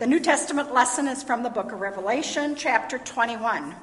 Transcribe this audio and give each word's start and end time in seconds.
The 0.00 0.06
New 0.06 0.20
Testament 0.20 0.72
lesson 0.72 1.06
is 1.08 1.22
from 1.22 1.42
the 1.42 1.50
book 1.50 1.72
of 1.72 1.80
Revelation, 1.82 2.54
chapter 2.56 2.96
21. 2.96 3.74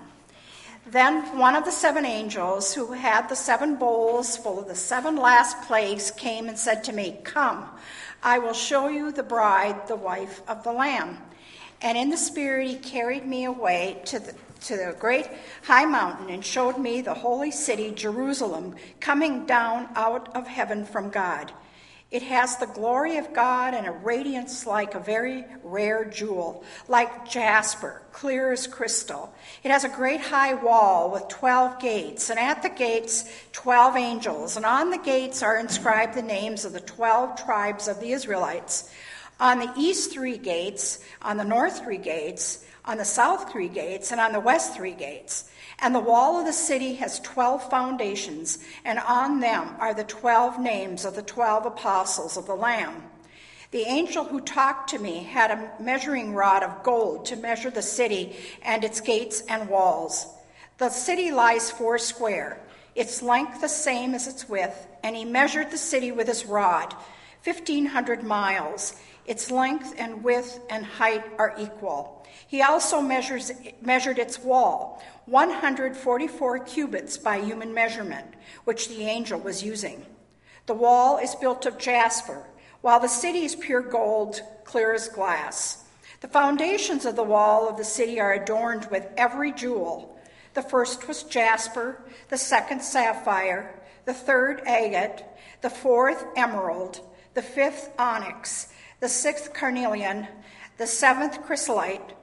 Then 0.88 1.38
one 1.38 1.56
of 1.56 1.64
the 1.64 1.72
seven 1.72 2.08
angels 2.08 2.74
who 2.74 2.94
had 2.94 3.30
the 3.30 3.36
seven 3.36 3.76
bowls 3.76 4.36
full 4.36 4.58
of 4.58 4.68
the 4.68 4.74
seven 4.74 5.16
last 5.16 5.62
plagues 5.68 6.10
came 6.10 6.50
and 6.50 6.58
said 6.58 6.84
to 6.86 6.92
me, 6.92 7.20
Come, 7.24 7.66
I 8.24 8.40
will 8.40 8.54
show 8.54 8.88
you 8.88 9.12
the 9.12 9.22
bride, 9.22 9.88
the 9.88 9.96
wife 9.96 10.42
of 10.48 10.64
the 10.64 10.72
Lamb. 10.72 11.20
And 11.84 11.96
in 12.00 12.10
the 12.10 12.18
Spirit 12.18 12.68
he 12.68 12.78
carried 12.78 13.28
me 13.28 13.46
away 13.46 14.02
to 14.06 14.18
the, 14.18 14.34
to 14.62 14.76
the 14.76 14.96
great 14.98 15.28
high 15.66 15.86
mountain 15.86 16.32
and 16.32 16.44
showed 16.44 16.80
me 16.80 17.02
the 17.02 17.14
holy 17.14 17.52
city, 17.52 17.92
Jerusalem, 17.92 18.74
coming 19.00 19.46
down 19.46 19.88
out 19.94 20.36
of 20.36 20.48
heaven 20.48 20.84
from 20.84 21.12
God 21.12 21.54
it 22.10 22.24
has 22.24 22.56
the 22.56 22.68
glory 22.68 23.18
of 23.18 23.34
God 23.34 23.74
and 23.74 23.86
a 23.86 23.92
radiance 23.92 24.66
like 24.66 24.96
a 24.96 25.00
very 25.00 25.44
rare 25.62 26.06
jewel, 26.06 26.64
like 26.88 27.30
jasper, 27.30 28.02
clear 28.14 28.54
as 28.54 28.66
crystal. 28.66 29.34
It 29.62 29.72
has 29.72 29.84
a 29.84 29.90
great 29.90 30.22
high 30.22 30.54
wall 30.54 31.12
with 31.12 31.28
12 31.28 31.80
gates, 31.82 32.30
and 32.30 32.40
at 32.40 32.64
the 32.64 32.70
gates, 32.70 33.30
12 33.52 33.98
angels. 33.98 34.56
And 34.56 34.66
on 34.66 34.90
the 34.90 34.98
gates 34.98 35.44
are 35.44 35.58
inscribed 35.58 36.14
the 36.14 36.22
names 36.22 36.64
of 36.64 36.72
the 36.72 36.80
12 36.80 37.44
tribes 37.44 37.90
of 37.90 38.00
the 38.00 38.14
Israelites. 38.14 38.90
On 39.42 39.60
the 39.60 39.72
east 39.76 40.14
three 40.14 40.38
gates, 40.38 41.04
on 41.22 41.36
the 41.36 41.44
north 41.44 41.84
three 41.84 41.98
gates, 41.98 42.64
on 42.86 42.98
the 42.98 43.06
south 43.06 43.52
three 43.52 43.68
gates, 43.68 44.14
and 44.14 44.22
on 44.22 44.32
the 44.32 44.40
west 44.40 44.74
three 44.74 44.94
gates. 44.94 45.50
And 45.80 45.94
the 45.94 46.00
wall 46.00 46.40
of 46.40 46.46
the 46.46 46.54
city 46.54 46.96
has 46.96 47.20
12 47.20 47.70
foundations, 47.70 48.60
and 48.84 48.98
on 49.00 49.40
them 49.40 49.76
are 49.80 49.94
the 49.94 50.04
12 50.04 50.60
names 50.60 51.06
of 51.06 51.16
the 51.16 51.22
12 51.22 51.68
apostles 51.68 52.36
of 52.36 52.48
the 52.48 52.56
Lamb. 52.56 53.04
The 53.72 53.84
angel 53.84 54.24
who 54.24 54.40
talked 54.42 54.90
to 54.92 55.00
me 55.00 55.24
had 55.24 55.52
a 55.52 55.72
measuring 55.82 56.34
rod 56.34 56.64
of 56.64 56.84
gold 56.84 57.26
to 57.26 57.36
measure 57.36 57.70
the 57.70 57.82
city 57.82 58.36
and 58.64 58.84
its 58.84 59.02
gates 59.02 59.42
and 59.42 59.70
walls. 59.70 60.26
The 60.78 60.90
city 60.90 61.32
lies 61.32 61.70
four 61.70 61.98
square, 61.98 62.60
its 62.96 63.22
length 63.22 63.62
the 63.62 63.70
same 63.70 64.16
as 64.16 64.28
its 64.28 64.48
width, 64.48 64.88
and 65.04 65.16
he 65.16 65.26
measured 65.26 65.70
the 65.70 65.78
city 65.78 66.12
with 66.12 66.28
his 66.28 66.46
rod, 66.46 66.94
1,500 67.44 68.24
miles. 68.24 68.96
Its 69.28 69.52
length 69.52 69.94
and 69.98 70.24
width 70.24 70.60
and 70.70 70.86
height 70.86 71.24
are 71.38 71.54
equal. 71.60 72.26
He 72.48 72.62
also 72.62 73.02
measures, 73.02 73.52
measured 73.82 74.20
its 74.20 74.40
wall, 74.40 75.04
144 75.26 76.60
cubits 76.60 77.18
by 77.18 77.42
human 77.42 77.74
measurement, 77.74 78.26
which 78.64 78.88
the 78.88 79.04
angel 79.04 79.40
was 79.40 79.62
using. 79.62 80.06
The 80.66 80.74
wall 80.74 81.18
is 81.18 81.36
built 81.36 81.66
of 81.66 81.78
jasper, 81.78 82.48
while 82.82 83.02
the 83.02 83.10
city 83.10 83.44
is 83.44 83.56
pure 83.56 83.82
gold, 83.82 84.42
clear 84.64 84.94
as 84.94 85.10
glass. 85.10 85.84
The 86.22 86.30
foundations 86.30 87.06
of 87.06 87.18
the 87.18 87.24
wall 87.24 87.68
of 87.68 87.78
the 87.78 87.84
city 87.84 88.20
are 88.22 88.34
adorned 88.34 88.88
with 88.90 89.08
every 89.18 89.52
jewel. 89.52 90.18
The 90.54 90.62
first 90.62 91.08
was 91.08 91.24
jasper, 91.24 92.02
the 92.30 92.38
second 92.38 92.82
sapphire, 92.82 93.80
the 94.06 94.14
third 94.14 94.62
agate, 94.66 95.24
the 95.62 95.70
fourth 95.70 96.24
emerald, 96.36 97.02
the 97.34 97.42
fifth 97.42 97.92
onyx, 98.00 98.70
the 99.00 99.10
sixth 99.10 99.54
carnelian, 99.54 100.28
the 100.78 100.88
seventh 100.88 101.44
chrysolite, 101.44 102.14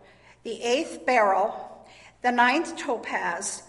the 0.42 0.62
eighth 0.62 1.04
beryl, 1.06 1.86
the 2.22 2.32
ninth 2.32 2.76
topaz, 2.76 3.62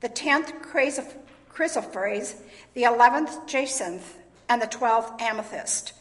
the 0.00 0.08
tenth 0.08 0.52
chrysoprase, 0.62 2.34
the 2.74 2.84
eleventh 2.84 3.46
jacinth, 3.46 4.18
and 4.48 4.60
the 4.60 4.66
twelfth 4.66 5.20
amethyst. 5.20 5.92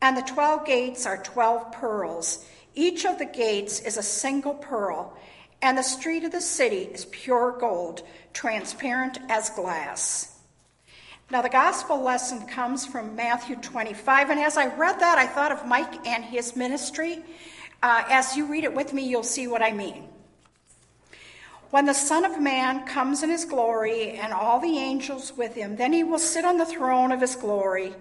And 0.00 0.16
the 0.16 0.22
twelve 0.22 0.66
gates 0.66 1.06
are 1.06 1.22
twelve 1.22 1.70
pearls. 1.70 2.44
Each 2.74 3.04
of 3.04 3.18
the 3.18 3.26
gates 3.26 3.80
is 3.80 3.96
a 3.96 4.02
single 4.02 4.54
pearl, 4.54 5.16
and 5.60 5.78
the 5.78 5.82
street 5.82 6.24
of 6.24 6.32
the 6.32 6.40
city 6.40 6.88
is 6.92 7.04
pure 7.04 7.56
gold, 7.60 8.02
transparent 8.32 9.18
as 9.28 9.50
glass. 9.50 10.31
Now, 11.32 11.40
the 11.40 11.48
gospel 11.48 11.98
lesson 11.98 12.46
comes 12.46 12.84
from 12.84 13.16
Matthew 13.16 13.56
25, 13.56 14.28
and 14.28 14.38
as 14.38 14.58
I 14.58 14.66
read 14.66 15.00
that, 15.00 15.16
I 15.16 15.26
thought 15.26 15.50
of 15.50 15.66
Mike 15.66 16.06
and 16.06 16.22
his 16.22 16.54
ministry. 16.54 17.24
Uh, 17.82 18.04
as 18.10 18.36
you 18.36 18.44
read 18.44 18.64
it 18.64 18.74
with 18.74 18.92
me, 18.92 19.08
you'll 19.08 19.22
see 19.22 19.46
what 19.46 19.62
I 19.62 19.72
mean. 19.72 20.10
When 21.70 21.86
the 21.86 21.94
Son 21.94 22.26
of 22.26 22.38
Man 22.38 22.84
comes 22.84 23.22
in 23.22 23.30
his 23.30 23.46
glory 23.46 24.18
and 24.18 24.34
all 24.34 24.60
the 24.60 24.76
angels 24.76 25.32
with 25.34 25.54
him, 25.54 25.76
then 25.76 25.94
he 25.94 26.04
will 26.04 26.18
sit 26.18 26.44
on 26.44 26.58
the 26.58 26.66
throne 26.66 27.10
of 27.10 27.22
his 27.22 27.34
glory. 27.34 27.94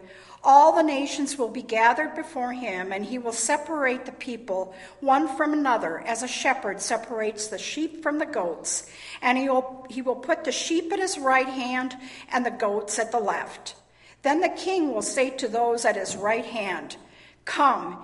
All 0.43 0.75
the 0.75 0.81
nations 0.81 1.37
will 1.37 1.49
be 1.49 1.61
gathered 1.61 2.15
before 2.15 2.51
him, 2.51 2.91
and 2.91 3.05
he 3.05 3.19
will 3.19 3.31
separate 3.31 4.05
the 4.05 4.11
people 4.11 4.73
one 4.99 5.27
from 5.37 5.53
another, 5.53 5.99
as 5.99 6.23
a 6.23 6.27
shepherd 6.27 6.81
separates 6.81 7.47
the 7.47 7.59
sheep 7.59 8.01
from 8.01 8.17
the 8.17 8.25
goats. 8.25 8.89
And 9.21 9.37
he 9.37 9.49
will, 9.49 9.85
he 9.89 10.01
will 10.01 10.15
put 10.15 10.43
the 10.43 10.51
sheep 10.51 10.91
at 10.91 10.99
his 10.99 11.19
right 11.19 11.47
hand 11.47 11.95
and 12.31 12.43
the 12.43 12.51
goats 12.51 12.97
at 12.97 13.11
the 13.11 13.19
left. 13.19 13.75
Then 14.23 14.39
the 14.39 14.49
king 14.49 14.93
will 14.93 15.03
say 15.03 15.29
to 15.31 15.47
those 15.47 15.85
at 15.85 15.95
his 15.95 16.15
right 16.15 16.45
hand, 16.45 16.97
Come, 17.45 18.03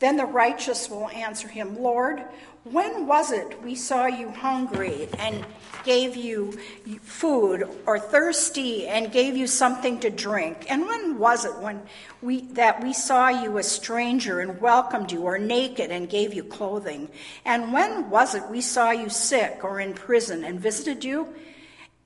Then 0.00 0.16
the 0.16 0.26
righteous 0.26 0.88
will 0.88 1.08
answer 1.08 1.48
him, 1.48 1.82
Lord, 1.82 2.22
when 2.64 3.06
was 3.06 3.32
it 3.32 3.62
we 3.62 3.74
saw 3.74 4.06
you 4.06 4.30
hungry 4.30 5.08
and 5.18 5.44
gave 5.84 6.16
you 6.16 6.52
food, 7.02 7.68
or 7.86 7.98
thirsty 7.98 8.86
and 8.86 9.10
gave 9.10 9.36
you 9.36 9.46
something 9.46 9.98
to 10.00 10.10
drink? 10.10 10.66
And 10.68 10.86
when 10.86 11.18
was 11.18 11.44
it 11.44 11.56
when 11.56 11.82
we, 12.20 12.42
that 12.52 12.82
we 12.82 12.92
saw 12.92 13.28
you 13.28 13.58
a 13.58 13.62
stranger 13.62 14.40
and 14.40 14.60
welcomed 14.60 15.10
you, 15.10 15.22
or 15.22 15.38
naked 15.38 15.90
and 15.90 16.10
gave 16.10 16.34
you 16.34 16.44
clothing? 16.44 17.08
And 17.44 17.72
when 17.72 18.10
was 18.10 18.34
it 18.34 18.48
we 18.50 18.60
saw 18.60 18.90
you 18.90 19.08
sick 19.08 19.60
or 19.62 19.80
in 19.80 19.94
prison 19.94 20.44
and 20.44 20.60
visited 20.60 21.04
you? 21.04 21.34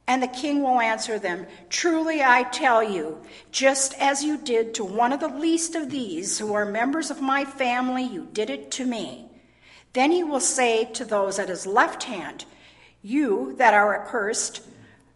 And 0.06 0.22
the 0.22 0.28
king 0.28 0.62
will 0.62 0.80
answer 0.80 1.18
them 1.18 1.46
Truly 1.68 2.22
I 2.22 2.42
tell 2.44 2.82
you, 2.82 3.22
just 3.50 3.94
as 3.98 4.24
you 4.24 4.36
did 4.36 4.74
to 4.74 4.84
one 4.84 5.12
of 5.12 5.20
the 5.20 5.28
least 5.28 5.74
of 5.74 5.90
these 5.90 6.38
who 6.38 6.54
are 6.54 6.64
members 6.64 7.10
of 7.10 7.20
my 7.20 7.44
family, 7.44 8.04
you 8.04 8.28
did 8.32 8.50
it 8.50 8.70
to 8.72 8.84
me. 8.84 9.28
Then 9.92 10.10
he 10.10 10.24
will 10.24 10.40
say 10.40 10.86
to 10.86 11.04
those 11.04 11.38
at 11.38 11.48
his 11.48 11.66
left 11.66 12.04
hand, 12.04 12.44
You 13.02 13.54
that 13.58 13.74
are 13.74 14.02
accursed, 14.02 14.62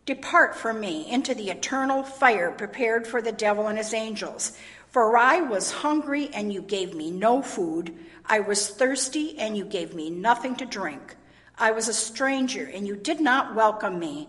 depart 0.04 0.54
from 0.54 0.80
me 0.80 1.10
into 1.10 1.34
the 1.34 1.50
eternal 1.50 2.02
fire 2.02 2.52
prepared 2.52 3.06
for 3.06 3.20
the 3.20 3.32
devil 3.32 3.66
and 3.66 3.78
his 3.78 3.92
angels. 3.92 4.56
For 4.88 5.16
I 5.16 5.40
was 5.40 5.72
hungry, 5.72 6.30
and 6.32 6.52
you 6.52 6.62
gave 6.62 6.94
me 6.94 7.10
no 7.10 7.42
food. 7.42 7.94
I 8.24 8.40
was 8.40 8.68
thirsty, 8.68 9.38
and 9.38 9.56
you 9.56 9.64
gave 9.64 9.94
me 9.94 10.10
nothing 10.10 10.56
to 10.56 10.64
drink. 10.64 11.16
I 11.58 11.70
was 11.72 11.88
a 11.88 11.94
stranger, 11.94 12.70
and 12.72 12.86
you 12.86 12.96
did 12.96 13.20
not 13.20 13.54
welcome 13.54 13.98
me. 13.98 14.28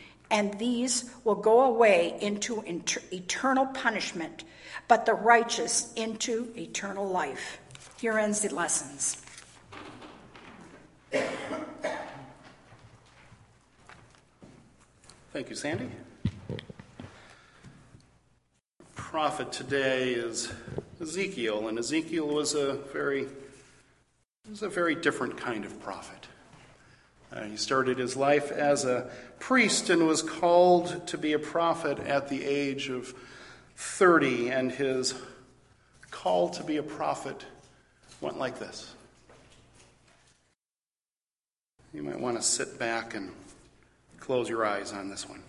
And 0.31 0.57
these 0.57 1.11
will 1.25 1.35
go 1.35 1.65
away 1.65 2.17
into 2.21 2.63
eternal 2.65 3.65
punishment, 3.67 4.45
but 4.87 5.05
the 5.05 5.13
righteous 5.13 5.93
into 5.93 6.51
eternal 6.57 7.07
life. 7.07 7.59
Here 7.99 8.17
ends 8.17 8.39
the 8.39 8.55
lessons. 8.55 9.21
Thank 15.33 15.49
you, 15.49 15.55
Sandy. 15.55 15.89
Prophet 18.95 19.51
today 19.51 20.13
is 20.13 20.51
Ezekiel, 21.01 21.67
and 21.67 21.77
Ezekiel 21.77 22.27
was 22.27 22.53
a 22.53 22.75
very 22.93 23.27
was 24.49 24.63
a 24.63 24.69
very 24.69 24.95
different 24.95 25.37
kind 25.37 25.65
of 25.65 25.79
prophet. 25.81 26.27
Uh, 27.33 27.43
he 27.43 27.55
started 27.55 27.97
his 27.97 28.17
life 28.17 28.51
as 28.51 28.83
a 28.83 29.09
priest 29.39 29.89
and 29.89 30.05
was 30.05 30.21
called 30.21 31.07
to 31.07 31.17
be 31.17 31.33
a 31.33 31.39
prophet 31.39 31.97
at 31.99 32.27
the 32.27 32.43
age 32.43 32.89
of 32.89 33.13
30, 33.77 34.49
and 34.49 34.71
his 34.71 35.15
call 36.11 36.49
to 36.49 36.63
be 36.63 36.77
a 36.77 36.83
prophet 36.83 37.45
went 38.19 38.37
like 38.37 38.59
this. 38.59 38.93
You 41.93 42.03
might 42.03 42.19
want 42.19 42.37
to 42.37 42.43
sit 42.43 42.77
back 42.77 43.15
and 43.15 43.31
close 44.19 44.47
your 44.47 44.65
eyes 44.65 44.93
on 44.93 45.09
this 45.09 45.27
one. 45.27 45.41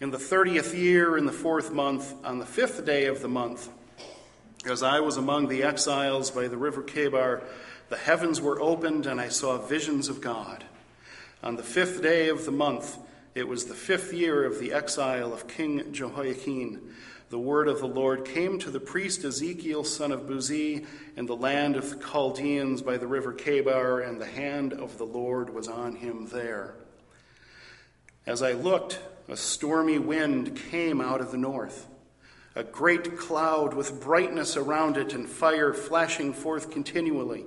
In 0.00 0.10
the 0.10 0.18
thirtieth 0.18 0.74
year, 0.74 1.16
in 1.16 1.24
the 1.24 1.32
fourth 1.32 1.72
month, 1.72 2.14
on 2.24 2.38
the 2.38 2.46
fifth 2.46 2.84
day 2.84 3.06
of 3.06 3.22
the 3.22 3.28
month, 3.28 3.68
as 4.68 4.82
I 4.82 5.00
was 5.00 5.16
among 5.16 5.48
the 5.48 5.62
exiles 5.62 6.30
by 6.30 6.48
the 6.48 6.56
river 6.56 6.82
Chebar, 6.82 7.42
the 7.88 7.96
heavens 7.96 8.40
were 8.40 8.60
opened, 8.60 9.06
and 9.06 9.20
I 9.20 9.28
saw 9.28 9.58
visions 9.58 10.08
of 10.08 10.20
God. 10.20 10.64
On 11.42 11.56
the 11.56 11.62
fifth 11.62 12.02
day 12.02 12.28
of 12.28 12.44
the 12.44 12.52
month, 12.52 12.98
it 13.34 13.46
was 13.46 13.66
the 13.66 13.74
fifth 13.74 14.12
year 14.12 14.44
of 14.44 14.58
the 14.58 14.72
exile 14.72 15.32
of 15.32 15.46
King 15.46 15.92
Jehoiachin. 15.92 16.80
The 17.28 17.38
word 17.38 17.68
of 17.68 17.80
the 17.80 17.86
Lord 17.86 18.24
came 18.24 18.58
to 18.60 18.70
the 18.70 18.80
priest 18.80 19.24
Ezekiel, 19.24 19.84
son 19.84 20.12
of 20.12 20.22
Buzi, 20.22 20.86
in 21.16 21.26
the 21.26 21.36
land 21.36 21.76
of 21.76 21.90
the 21.90 21.96
Chaldeans 21.96 22.82
by 22.82 22.96
the 22.96 23.06
river 23.06 23.32
Chebar, 23.32 24.00
and 24.00 24.20
the 24.20 24.26
hand 24.26 24.72
of 24.72 24.96
the 24.96 25.04
Lord 25.04 25.52
was 25.52 25.68
on 25.68 25.96
him 25.96 26.28
there. 26.28 26.74
As 28.26 28.42
I 28.42 28.52
looked, 28.52 29.00
a 29.28 29.36
stormy 29.36 29.98
wind 29.98 30.56
came 30.70 31.00
out 31.00 31.20
of 31.20 31.30
the 31.30 31.38
north. 31.38 31.86
A 32.54 32.64
great 32.64 33.18
cloud 33.18 33.74
with 33.74 34.00
brightness 34.00 34.56
around 34.56 34.96
it 34.96 35.12
and 35.12 35.28
fire 35.28 35.74
flashing 35.74 36.32
forth 36.32 36.70
continually. 36.70 37.44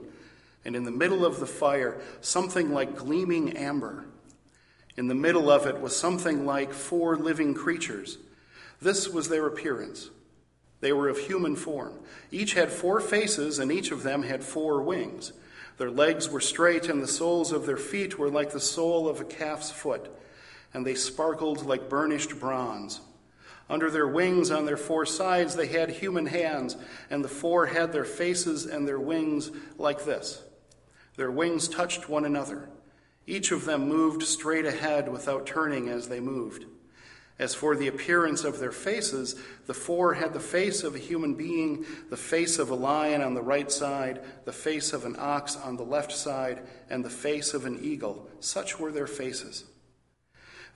And 0.69 0.75
in 0.75 0.83
the 0.83 0.91
middle 0.91 1.25
of 1.25 1.39
the 1.39 1.47
fire, 1.47 1.99
something 2.21 2.71
like 2.71 2.95
gleaming 2.95 3.57
amber. 3.57 4.05
In 4.95 5.07
the 5.07 5.15
middle 5.15 5.49
of 5.49 5.65
it 5.65 5.81
was 5.81 5.97
something 5.97 6.45
like 6.45 6.73
four 6.73 7.17
living 7.17 7.55
creatures. 7.55 8.19
This 8.79 9.09
was 9.09 9.29
their 9.29 9.47
appearance. 9.47 10.11
They 10.79 10.93
were 10.93 11.09
of 11.09 11.17
human 11.17 11.55
form. 11.55 11.95
Each 12.29 12.53
had 12.53 12.71
four 12.71 13.01
faces, 13.01 13.57
and 13.57 13.71
each 13.71 13.89
of 13.89 14.03
them 14.03 14.21
had 14.21 14.43
four 14.43 14.83
wings. 14.83 15.33
Their 15.79 15.89
legs 15.89 16.29
were 16.29 16.39
straight, 16.39 16.87
and 16.87 17.01
the 17.01 17.07
soles 17.07 17.51
of 17.51 17.65
their 17.65 17.75
feet 17.75 18.19
were 18.19 18.29
like 18.29 18.51
the 18.51 18.59
sole 18.59 19.09
of 19.09 19.19
a 19.19 19.25
calf's 19.25 19.71
foot 19.71 20.07
and 20.71 20.85
they 20.85 20.93
sparkled 20.93 21.65
like 21.65 21.89
burnished 21.89 22.39
bronze. 22.39 23.01
Under 23.71 23.89
their 23.89 24.07
wings 24.07 24.51
on 24.51 24.65
their 24.67 24.77
four 24.77 25.05
sides 25.05 25.55
they 25.55 25.65
had 25.65 25.89
human 25.89 26.27
hands, 26.27 26.75
and 27.09 27.23
the 27.23 27.27
four 27.27 27.65
had 27.65 27.91
their 27.91 28.05
faces 28.05 28.67
and 28.67 28.87
their 28.87 28.99
wings 28.99 29.51
like 29.79 30.05
this. 30.05 30.43
Their 31.19 31.29
wings 31.29 31.67
touched 31.67 32.07
one 32.07 32.23
another. 32.23 32.69
Each 33.27 33.51
of 33.51 33.65
them 33.65 33.89
moved 33.89 34.23
straight 34.23 34.65
ahead 34.65 35.11
without 35.11 35.45
turning 35.45 35.89
as 35.89 36.07
they 36.07 36.21
moved. 36.21 36.63
As 37.37 37.53
for 37.53 37.75
the 37.75 37.89
appearance 37.89 38.45
of 38.45 38.57
their 38.57 38.71
faces, 38.71 39.35
the 39.67 39.73
four 39.73 40.13
had 40.13 40.31
the 40.31 40.39
face 40.39 40.81
of 40.81 40.95
a 40.95 40.97
human 40.97 41.33
being, 41.33 41.85
the 42.09 42.15
face 42.15 42.57
of 42.57 42.69
a 42.69 42.75
lion 42.75 43.21
on 43.21 43.33
the 43.33 43.41
right 43.41 43.69
side, 43.69 44.21
the 44.45 44.53
face 44.53 44.93
of 44.93 45.03
an 45.03 45.17
ox 45.19 45.57
on 45.57 45.75
the 45.75 45.83
left 45.83 46.13
side, 46.13 46.61
and 46.89 47.03
the 47.03 47.09
face 47.09 47.53
of 47.53 47.65
an 47.65 47.79
eagle. 47.83 48.29
Such 48.39 48.79
were 48.79 48.93
their 48.93 49.05
faces. 49.05 49.65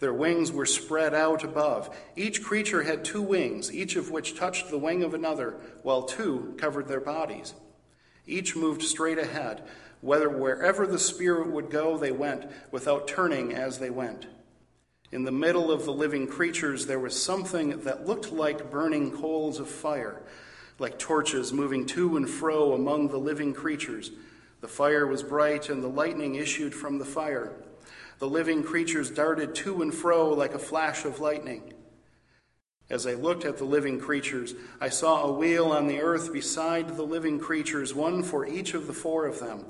Their 0.01 0.13
wings 0.13 0.51
were 0.51 0.65
spread 0.65 1.13
out 1.13 1.45
above. 1.45 1.95
Each 2.17 2.43
creature 2.43 2.83
had 2.83 3.05
two 3.05 3.21
wings, 3.21 3.73
each 3.73 3.95
of 3.95 4.11
which 4.11 4.35
touched 4.35 4.69
the 4.69 4.77
wing 4.77 5.03
of 5.03 5.13
another, 5.13 5.55
while 5.83 6.03
two 6.03 6.53
covered 6.57 6.89
their 6.89 6.99
bodies. 6.99 7.53
Each 8.25 8.55
moved 8.55 8.81
straight 8.81 9.17
ahead. 9.17 9.63
Whether 10.03 10.29
wherever 10.29 10.85
the 10.85 10.99
Spirit 10.99 11.47
would 11.47 11.69
go, 11.69 11.97
they 11.97 12.11
went, 12.11 12.51
without 12.71 13.07
turning 13.07 13.53
as 13.53 13.79
they 13.79 13.89
went. 13.89 14.27
In 15.13 15.23
the 15.23 15.31
middle 15.31 15.71
of 15.71 15.85
the 15.85 15.93
living 15.93 16.27
creatures, 16.27 16.87
there 16.87 16.99
was 16.99 17.19
something 17.19 17.79
that 17.83 18.05
looked 18.05 18.29
like 18.33 18.69
burning 18.69 19.11
coals 19.11 19.61
of 19.61 19.69
fire, 19.69 20.21
like 20.77 20.99
torches 20.99 21.53
moving 21.53 21.85
to 21.85 22.17
and 22.17 22.29
fro 22.29 22.73
among 22.73 23.07
the 23.07 23.17
living 23.17 23.53
creatures. 23.53 24.11
The 24.59 24.67
fire 24.67 25.07
was 25.07 25.23
bright, 25.23 25.69
and 25.69 25.81
the 25.81 25.87
lightning 25.87 26.35
issued 26.35 26.75
from 26.75 26.97
the 26.97 27.05
fire. 27.05 27.53
The 28.19 28.27
living 28.27 28.61
creatures 28.61 29.09
darted 29.09 29.55
to 29.55 29.81
and 29.81 29.93
fro 29.93 30.33
like 30.33 30.53
a 30.53 30.59
flash 30.59 31.05
of 31.05 31.21
lightning. 31.21 31.71
As 32.89 33.07
I 33.07 33.13
looked 33.13 33.45
at 33.45 33.57
the 33.57 33.63
living 33.63 34.01
creatures, 34.01 34.53
I 34.81 34.89
saw 34.89 35.23
a 35.23 35.31
wheel 35.31 35.67
on 35.67 35.87
the 35.87 36.01
earth 36.01 36.33
beside 36.33 36.97
the 36.97 37.03
living 37.03 37.39
creatures, 37.39 37.93
one 37.93 38.21
for 38.21 38.45
each 38.45 38.73
of 38.73 38.87
the 38.87 38.93
four 38.93 39.27
of 39.27 39.39
them. 39.39 39.63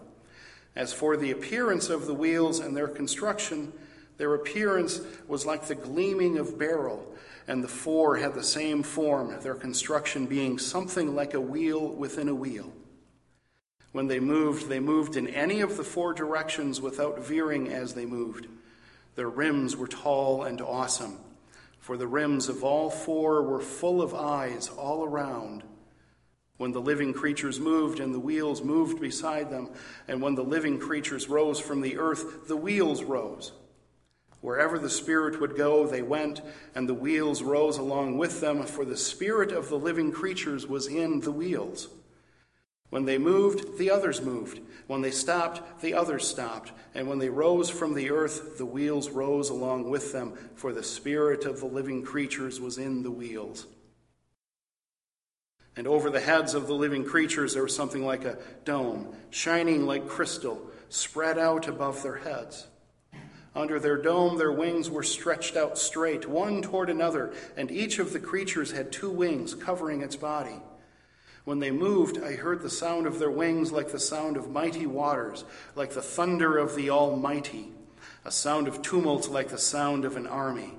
As 0.76 0.92
for 0.92 1.16
the 1.16 1.32
appearance 1.32 1.90
of 1.90 2.08
the 2.08 2.14
wheels 2.14 2.60
and 2.60 2.76
their 2.76 2.88
construction, 2.88 3.74
their 4.18 4.34
appearance 4.34 5.02
was 5.28 5.46
like 5.46 5.68
the 5.68 5.76
gleaming 5.76 6.38
of 6.38 6.58
beryl, 6.58 7.14
and 7.48 7.64
the 7.64 7.68
four 7.68 8.18
had 8.18 8.34
the 8.34 8.44
same 8.44 8.84
form, 8.84 9.40
their 9.42 9.56
construction 9.56 10.26
being 10.26 10.58
something 10.58 11.16
like 11.16 11.34
a 11.34 11.42
wheel 11.42 11.90
within 11.90 12.30
a 12.30 12.36
wheel. 12.36 12.72
When 13.92 14.08
they 14.08 14.20
moved, 14.20 14.70
they 14.70 14.80
moved 14.80 15.16
in 15.18 15.28
any 15.28 15.62
of 15.62 15.78
the 15.78 15.84
four 15.84 16.14
directions 16.14 16.82
without 16.82 17.20
veering 17.20 17.68
as 17.68 17.94
they 17.94 18.06
moved. 18.06 18.48
Their 19.16 19.30
rims 19.30 19.78
were 19.78 19.88
tall 19.88 20.44
and 20.44 20.60
awesome, 20.62 21.18
for 21.80 21.98
the 21.98 22.08
rims 22.08 22.50
of 22.50 22.64
all 22.64 22.90
four 22.90 23.44
were 23.44 23.60
full 23.60 24.02
of 24.02 24.16
eyes 24.16 24.70
all 24.70 25.04
around. 25.04 25.64
When 26.58 26.72
the 26.72 26.82
living 26.82 27.14
creatures 27.14 27.60
moved 27.60 28.00
and 28.00 28.14
the 28.14 28.20
wheels 28.20 28.62
moved 28.62 29.02
beside 29.02 29.50
them, 29.50 29.70
and 30.08 30.22
when 30.22 30.36
the 30.36 30.44
living 30.44 30.80
creatures 30.80 31.28
rose 31.28 31.60
from 31.60 31.82
the 31.82 31.98
earth, 31.98 32.48
the 32.48 32.58
wheels 32.58 33.04
rose. 33.04 33.52
Wherever 34.42 34.78
the 34.78 34.90
Spirit 34.90 35.40
would 35.40 35.56
go, 35.56 35.88
they 35.88 36.02
went, 36.02 36.42
and 36.76 36.88
the 36.88 36.94
wheels 36.94 37.42
rose 37.42 37.78
along 37.78 38.18
with 38.18 38.42
them, 38.42 38.64
for 38.64 38.84
the 38.84 38.98
Spirit 38.98 39.52
of 39.52 39.70
the 39.70 39.80
living 39.80 40.12
creatures 40.12 40.68
was 40.68 40.88
in 40.88 41.22
the 41.22 41.32
wheels. 41.32 41.88
When 42.90 43.06
they 43.06 43.18
moved, 43.18 43.80
the 43.80 43.90
others 43.90 44.22
moved. 44.22 44.60
When 44.86 45.02
they 45.02 45.10
stopped, 45.10 45.82
the 45.82 45.96
others 45.96 46.28
stopped. 46.28 46.74
And 46.94 47.08
when 47.08 47.18
they 47.18 47.30
rose 47.30 47.68
from 47.68 47.96
the 47.96 48.12
earth, 48.12 48.60
the 48.60 48.68
wheels 48.68 49.10
rose 49.10 49.50
along 49.50 49.90
with 49.90 50.12
them, 50.12 50.38
for 50.54 50.72
the 50.72 50.84
spirit 50.84 51.46
of 51.46 51.60
the 51.60 51.66
living 51.66 52.04
creatures 52.04 52.62
was 52.62 52.78
in 52.78 53.02
the 53.02 53.10
wheels. 53.10 53.66
And 55.76 55.88
over 55.88 56.10
the 56.10 56.20
heads 56.20 56.54
of 56.54 56.68
the 56.68 56.74
living 56.74 57.04
creatures 57.04 57.54
there 57.54 57.64
was 57.64 57.76
something 57.76 58.06
like 58.06 58.26
a 58.26 58.38
dome, 58.66 59.16
shining 59.32 59.86
like 59.86 60.08
crystal, 60.08 60.62
spread 60.90 61.40
out 61.40 61.68
above 61.68 62.04
their 62.04 62.18
heads. 62.18 62.68
Under 63.56 63.80
their 63.80 64.02
dome, 64.02 64.38
their 64.38 64.52
wings 64.52 64.90
were 64.90 65.04
stretched 65.04 65.56
out 65.56 65.78
straight, 65.78 66.28
one 66.28 66.62
toward 66.62 66.90
another, 66.90 67.34
and 67.56 67.70
each 67.70 68.00
of 68.00 68.12
the 68.12 68.20
creatures 68.20 68.72
had 68.72 68.92
two 68.92 69.12
wings 69.12 69.54
covering 69.54 70.02
its 70.02 70.16
body. 70.16 70.60
When 71.46 71.60
they 71.60 71.72
moved, 71.72 72.24
I 72.24 72.34
heard 72.34 72.62
the 72.62 72.70
sound 72.70 73.06
of 73.06 73.20
their 73.20 73.30
wings 73.30 73.72
like 73.72 73.92
the 73.92 74.00
sound 74.00 74.38
of 74.38 74.50
mighty 74.50 74.86
waters, 74.86 75.44
like 75.76 75.92
the 75.92 76.02
thunder 76.02 76.58
of 76.58 76.76
the 76.76 76.90
Almighty, 76.90 77.68
a 78.26 78.32
sound 78.32 78.68
of 78.68 78.82
tumult 78.82 79.30
like 79.30 79.50
the 79.50 79.58
sound 79.58 80.06
of 80.06 80.16
an 80.16 80.26
army. 80.26 80.74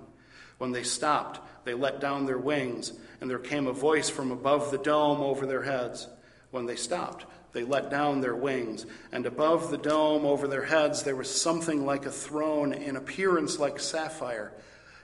When 0.59 0.73
they 0.73 0.83
stopped, 0.83 1.41
they 1.65 1.75
let 1.75 2.01
down 2.01 2.27
their 2.27 2.39
wings, 2.39 2.93
and 3.21 3.29
there 3.29 3.39
came 3.39 3.67
a 3.67 3.73
voice 3.73 4.09
from 4.09 4.31
above 4.31 4.71
the 4.71 4.79
dome 4.79 5.21
over 5.21 5.47
their 5.47 5.63
heads. 5.63 6.09
When 6.51 6.67
they 6.67 6.77
stopped, 6.77 7.27
they 7.53 7.65
let 7.65 7.91
down 7.91 8.21
their 8.21 8.35
wings, 8.35 8.87
and 9.13 9.27
above 9.27 9.71
the 9.71 9.79
dome 9.79 10.25
over 10.25 10.47
their 10.49 10.65
heads 10.65 11.03
there 11.03 11.17
was 11.17 11.31
something 11.31 11.85
like 11.85 12.07
a 12.07 12.11
throne 12.11 12.73
in 12.73 12.97
appearance 12.97 13.59
like 13.59 13.81
sapphire 13.81 14.53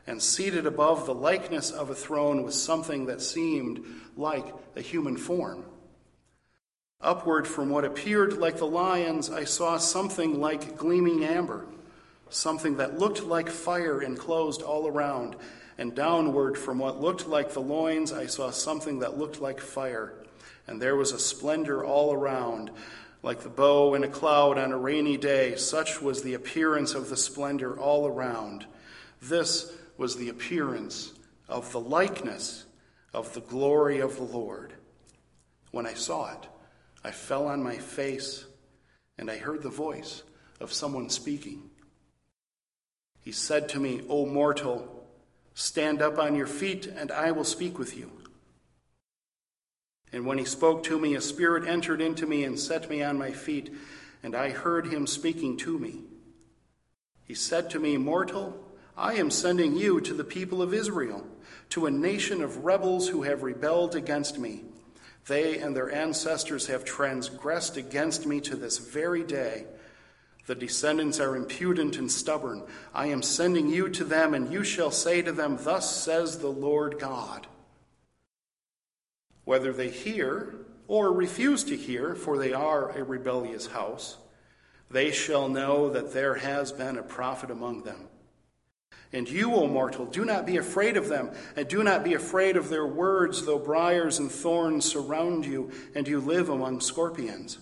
and 0.07 0.21
seated 0.21 0.67
above 0.67 1.07
the 1.07 1.15
likeness 1.15 1.71
of 1.71 1.91
a 1.91 1.95
throne 1.95 2.43
was 2.43 2.61
something 2.61 3.07
that 3.07 3.23
seemed 3.23 3.85
like 4.17 4.53
a 4.75 4.81
human 4.81 5.17
form. 5.17 5.65
Upward 7.01 7.47
from 7.47 7.71
what 7.71 7.85
appeared 7.85 8.37
like 8.39 8.57
the 8.57 8.67
lions, 8.67 9.31
I 9.31 9.45
saw 9.45 9.79
something 9.79 10.41
like 10.41 10.77
gleaming 10.77 11.25
amber, 11.25 11.67
something 12.29 12.77
that 12.77 12.99
looked 12.99 13.23
like 13.23 13.49
fire 13.49 14.03
enclosed 14.03 14.63
all 14.63 14.87
around. 14.87 15.37
And 15.81 15.95
downward 15.95 16.59
from 16.59 16.79
what 16.79 17.01
looked 17.01 17.27
like 17.27 17.55
the 17.55 17.63
loins, 17.63 18.13
I 18.13 18.27
saw 18.27 18.51
something 18.51 18.99
that 18.99 19.17
looked 19.17 19.41
like 19.41 19.63
fire. 19.63 20.13
And 20.67 20.81
there 20.81 20.95
was 20.95 21.13
a 21.13 21.19
splendor 21.19 21.83
all 21.83 22.13
around, 22.13 22.71
like 23.23 23.41
the 23.41 23.49
bow 23.49 23.95
in 23.95 24.05
a 24.05 24.09
cloud 24.09 24.59
on 24.59 24.73
a 24.73 24.79
rainy 24.79 25.17
day. 25.17 25.57
Such 25.57 26.03
was 26.03 26.23
the 26.23 26.35
appearance 26.35 26.93
of 26.93 27.09
the 27.09 27.17
splendor 27.17 27.81
all 27.81 28.07
around. 28.07 28.67
This 29.23 29.73
was 29.97 30.17
the 30.17 30.29
appearance 30.29 31.15
of 31.49 31.73
the 31.73 31.81
likeness 31.81 32.67
of 33.15 33.33
the 33.33 33.41
glory 33.41 34.01
of 34.01 34.17
the 34.17 34.23
Lord. 34.23 34.75
When 35.71 35.87
I 35.87 35.95
saw 35.95 36.31
it, 36.31 36.47
I 37.03 37.11
fell 37.11 37.47
on 37.47 37.63
my 37.63 37.79
face 37.79 38.45
and 39.17 39.31
I 39.31 39.39
heard 39.39 39.63
the 39.63 39.71
voice 39.71 40.25
of 40.61 40.75
someone 40.75 41.09
speaking. 41.09 41.71
He 43.23 43.33
said 43.33 43.71
to 43.71 43.81
me, 43.81 44.03
O 44.11 44.27
mortal, 44.27 45.00
stand 45.55 46.03
up 46.03 46.19
on 46.19 46.35
your 46.35 46.47
feet 46.47 46.87
and 46.87 47.11
I 47.11 47.33
will 47.33 47.45
speak 47.45 47.79
with 47.79 47.97
you. 47.97 48.11
And 50.13 50.27
when 50.27 50.39
he 50.39 50.45
spoke 50.45 50.83
to 50.85 50.99
me, 50.99 51.15
a 51.15 51.21
spirit 51.21 51.67
entered 51.67 52.01
into 52.01 52.27
me 52.27 52.45
and 52.45 52.59
set 52.59 52.91
me 52.91 53.03
on 53.03 53.19
my 53.19 53.31
feet. 53.31 53.73
and 54.23 54.35
I 54.35 54.51
heard 54.51 54.89
him 54.89 55.07
speaking 55.07 55.57
to 55.59 55.79
me. 55.79 56.01
He 57.25 57.35
said 57.35 57.71
to 57.71 57.79
me, 57.79 57.97
Mortal, 57.97 58.63
I 58.97 59.15
am 59.15 59.31
sending 59.31 59.77
you 59.77 60.01
to 60.01 60.13
the 60.13 60.25
people 60.25 60.61
of 60.61 60.75
Israel, 60.75 61.27
to 61.71 61.87
a 61.87 61.91
nation 61.91 62.43
of 62.43 62.65
rebels 62.65 63.09
who 63.09 63.23
have 63.23 63.43
rebelled 63.43 63.95
against 63.95 64.39
me. 64.39 64.65
They 65.27 65.59
and 65.59 65.75
their 65.75 65.91
ancestors 65.91 66.67
have 66.67 66.85
transgressed 66.85 67.77
against 67.77 68.27
me 68.27 68.41
to 68.43 68.57
this 68.57 68.79
very 68.79 69.23
day. 69.23 69.65
The 70.47 70.55
descendants 70.55 71.21
are 71.21 71.37
impudent 71.37 71.97
and 71.97 72.11
stubborn. 72.11 72.63
I 72.95 73.07
am 73.07 73.23
sending 73.23 73.69
you 73.69 73.89
to 73.91 74.05
them, 74.05 74.35
and 74.35 74.53
you 74.53 74.65
shall 74.65 74.91
say 74.91 75.23
to 75.23 75.33
them, 75.33 75.59
Thus 75.61 75.95
says 75.95 76.39
the 76.39 76.49
Lord 76.49 76.99
God. 76.99 77.47
Whether 79.45 79.73
they 79.73 79.91
hear 79.91 80.55
or 80.89 81.13
refuse 81.13 81.65
to 81.65 81.77
hear, 81.77 82.15
for 82.15 82.37
they 82.37 82.53
are 82.53 82.91
a 82.91 83.05
rebellious 83.05 83.69
house, 83.69 84.17
they 84.91 85.13
shall 85.13 85.49
know 85.49 85.91
that 85.91 86.13
there 86.13 86.35
has 86.35 86.73
been 86.73 86.99
a 86.99 87.03
prophet 87.03 87.51
among 87.51 87.85
them. 87.85 88.09
And 89.13 89.29
you, 89.29 89.55
O 89.55 89.67
mortal, 89.67 90.07
do 90.07 90.25
not 90.25 90.47
be 90.47 90.57
afraid 90.57 90.97
of 90.97 91.09
them, 91.09 91.31
and 91.57 91.67
do 91.69 91.83
not 91.83 92.05
be 92.05 92.15
afraid 92.15 92.57
of 92.57 92.69
their 92.69 92.87
words, 92.87 93.45
though 93.45 93.59
briars 93.59 94.19
and 94.19 94.31
thorns 94.31 94.85
surround 94.85 95.47
you, 95.47 95.71
and 95.95 96.07
you 96.07 96.21
live 96.21 96.49
among 96.49 96.81
scorpions. 96.81 97.59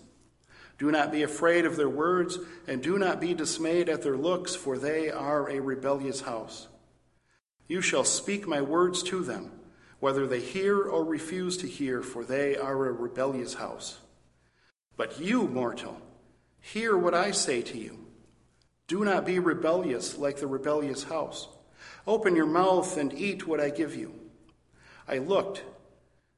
Do 0.78 0.92
not 0.92 1.10
be 1.10 1.24
afraid 1.24 1.64
of 1.64 1.76
their 1.76 1.88
words, 1.88 2.38
and 2.68 2.80
do 2.80 2.98
not 2.98 3.20
be 3.20 3.34
dismayed 3.34 3.88
at 3.88 4.02
their 4.02 4.16
looks, 4.16 4.54
for 4.54 4.78
they 4.78 5.10
are 5.10 5.50
a 5.50 5.60
rebellious 5.60 6.20
house. 6.20 6.68
You 7.66 7.80
shall 7.80 8.04
speak 8.04 8.46
my 8.46 8.62
words 8.62 9.02
to 9.04 9.22
them, 9.22 9.50
whether 9.98 10.26
they 10.26 10.40
hear 10.40 10.80
or 10.80 11.04
refuse 11.04 11.56
to 11.58 11.66
hear, 11.66 12.02
for 12.02 12.24
they 12.24 12.56
are 12.56 12.86
a 12.86 12.92
rebellious 12.92 13.54
house. 13.54 13.98
But 14.96 15.20
you, 15.20 15.48
mortal, 15.48 16.00
hear 16.60 16.96
what 16.96 17.14
I 17.14 17.32
say 17.32 17.60
to 17.62 17.78
you. 17.78 18.06
Do 18.86 19.04
not 19.04 19.26
be 19.26 19.38
rebellious 19.38 20.16
like 20.16 20.38
the 20.38 20.46
rebellious 20.46 21.04
house. 21.04 21.48
Open 22.06 22.36
your 22.36 22.46
mouth 22.46 22.96
and 22.96 23.12
eat 23.12 23.46
what 23.46 23.60
I 23.60 23.70
give 23.70 23.94
you. 23.94 24.14
I 25.06 25.18
looked 25.18 25.62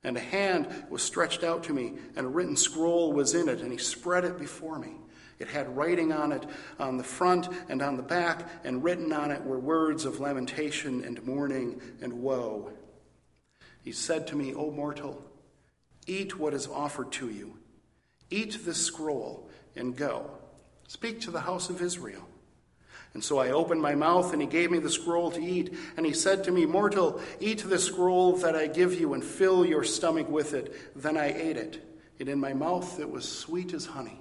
and 0.02 0.16
a 0.16 0.20
hand 0.20 0.68
was 0.88 1.02
stretched 1.02 1.44
out 1.44 1.64
to 1.64 1.74
me, 1.74 1.94
and 2.16 2.26
a 2.26 2.28
written 2.28 2.56
scroll 2.56 3.12
was 3.12 3.34
in 3.34 3.48
it, 3.48 3.60
and 3.60 3.70
he 3.70 3.78
spread 3.78 4.24
it 4.24 4.38
before 4.38 4.78
me. 4.78 4.94
It 5.38 5.48
had 5.48 5.74
writing 5.74 6.12
on 6.12 6.32
it 6.32 6.46
on 6.78 6.96
the 6.98 7.04
front 7.04 7.48
and 7.68 7.80
on 7.82 7.96
the 7.96 8.02
back, 8.02 8.48
and 8.64 8.84
written 8.84 9.12
on 9.12 9.30
it 9.30 9.44
were 9.44 9.58
words 9.58 10.04
of 10.04 10.20
lamentation 10.20 11.02
and 11.04 11.24
mourning 11.26 11.80
and 12.00 12.12
woe. 12.12 12.72
He 13.82 13.92
said 13.92 14.26
to 14.28 14.36
me, 14.36 14.54
O 14.54 14.70
mortal, 14.70 15.24
eat 16.06 16.38
what 16.38 16.54
is 16.54 16.66
offered 16.66 17.10
to 17.12 17.30
you. 17.30 17.56
Eat 18.30 18.64
this 18.64 18.84
scroll 18.84 19.48
and 19.74 19.96
go. 19.96 20.30
Speak 20.86 21.20
to 21.22 21.30
the 21.30 21.40
house 21.40 21.70
of 21.70 21.80
Israel. 21.80 22.26
And 23.12 23.24
so 23.24 23.38
I 23.38 23.50
opened 23.50 23.82
my 23.82 23.94
mouth, 23.94 24.32
and 24.32 24.40
he 24.40 24.46
gave 24.46 24.70
me 24.70 24.78
the 24.78 24.90
scroll 24.90 25.30
to 25.32 25.42
eat. 25.42 25.74
And 25.96 26.06
he 26.06 26.12
said 26.12 26.44
to 26.44 26.52
me, 26.52 26.64
Mortal, 26.64 27.20
eat 27.40 27.64
the 27.68 27.78
scroll 27.78 28.36
that 28.36 28.54
I 28.54 28.68
give 28.68 28.98
you, 28.98 29.14
and 29.14 29.24
fill 29.24 29.66
your 29.66 29.82
stomach 29.82 30.28
with 30.28 30.54
it. 30.54 30.74
Then 30.94 31.16
I 31.16 31.32
ate 31.32 31.56
it, 31.56 31.82
and 32.20 32.28
in 32.28 32.38
my 32.38 32.52
mouth 32.52 33.00
it 33.00 33.10
was 33.10 33.28
sweet 33.28 33.74
as 33.74 33.86
honey. 33.86 34.20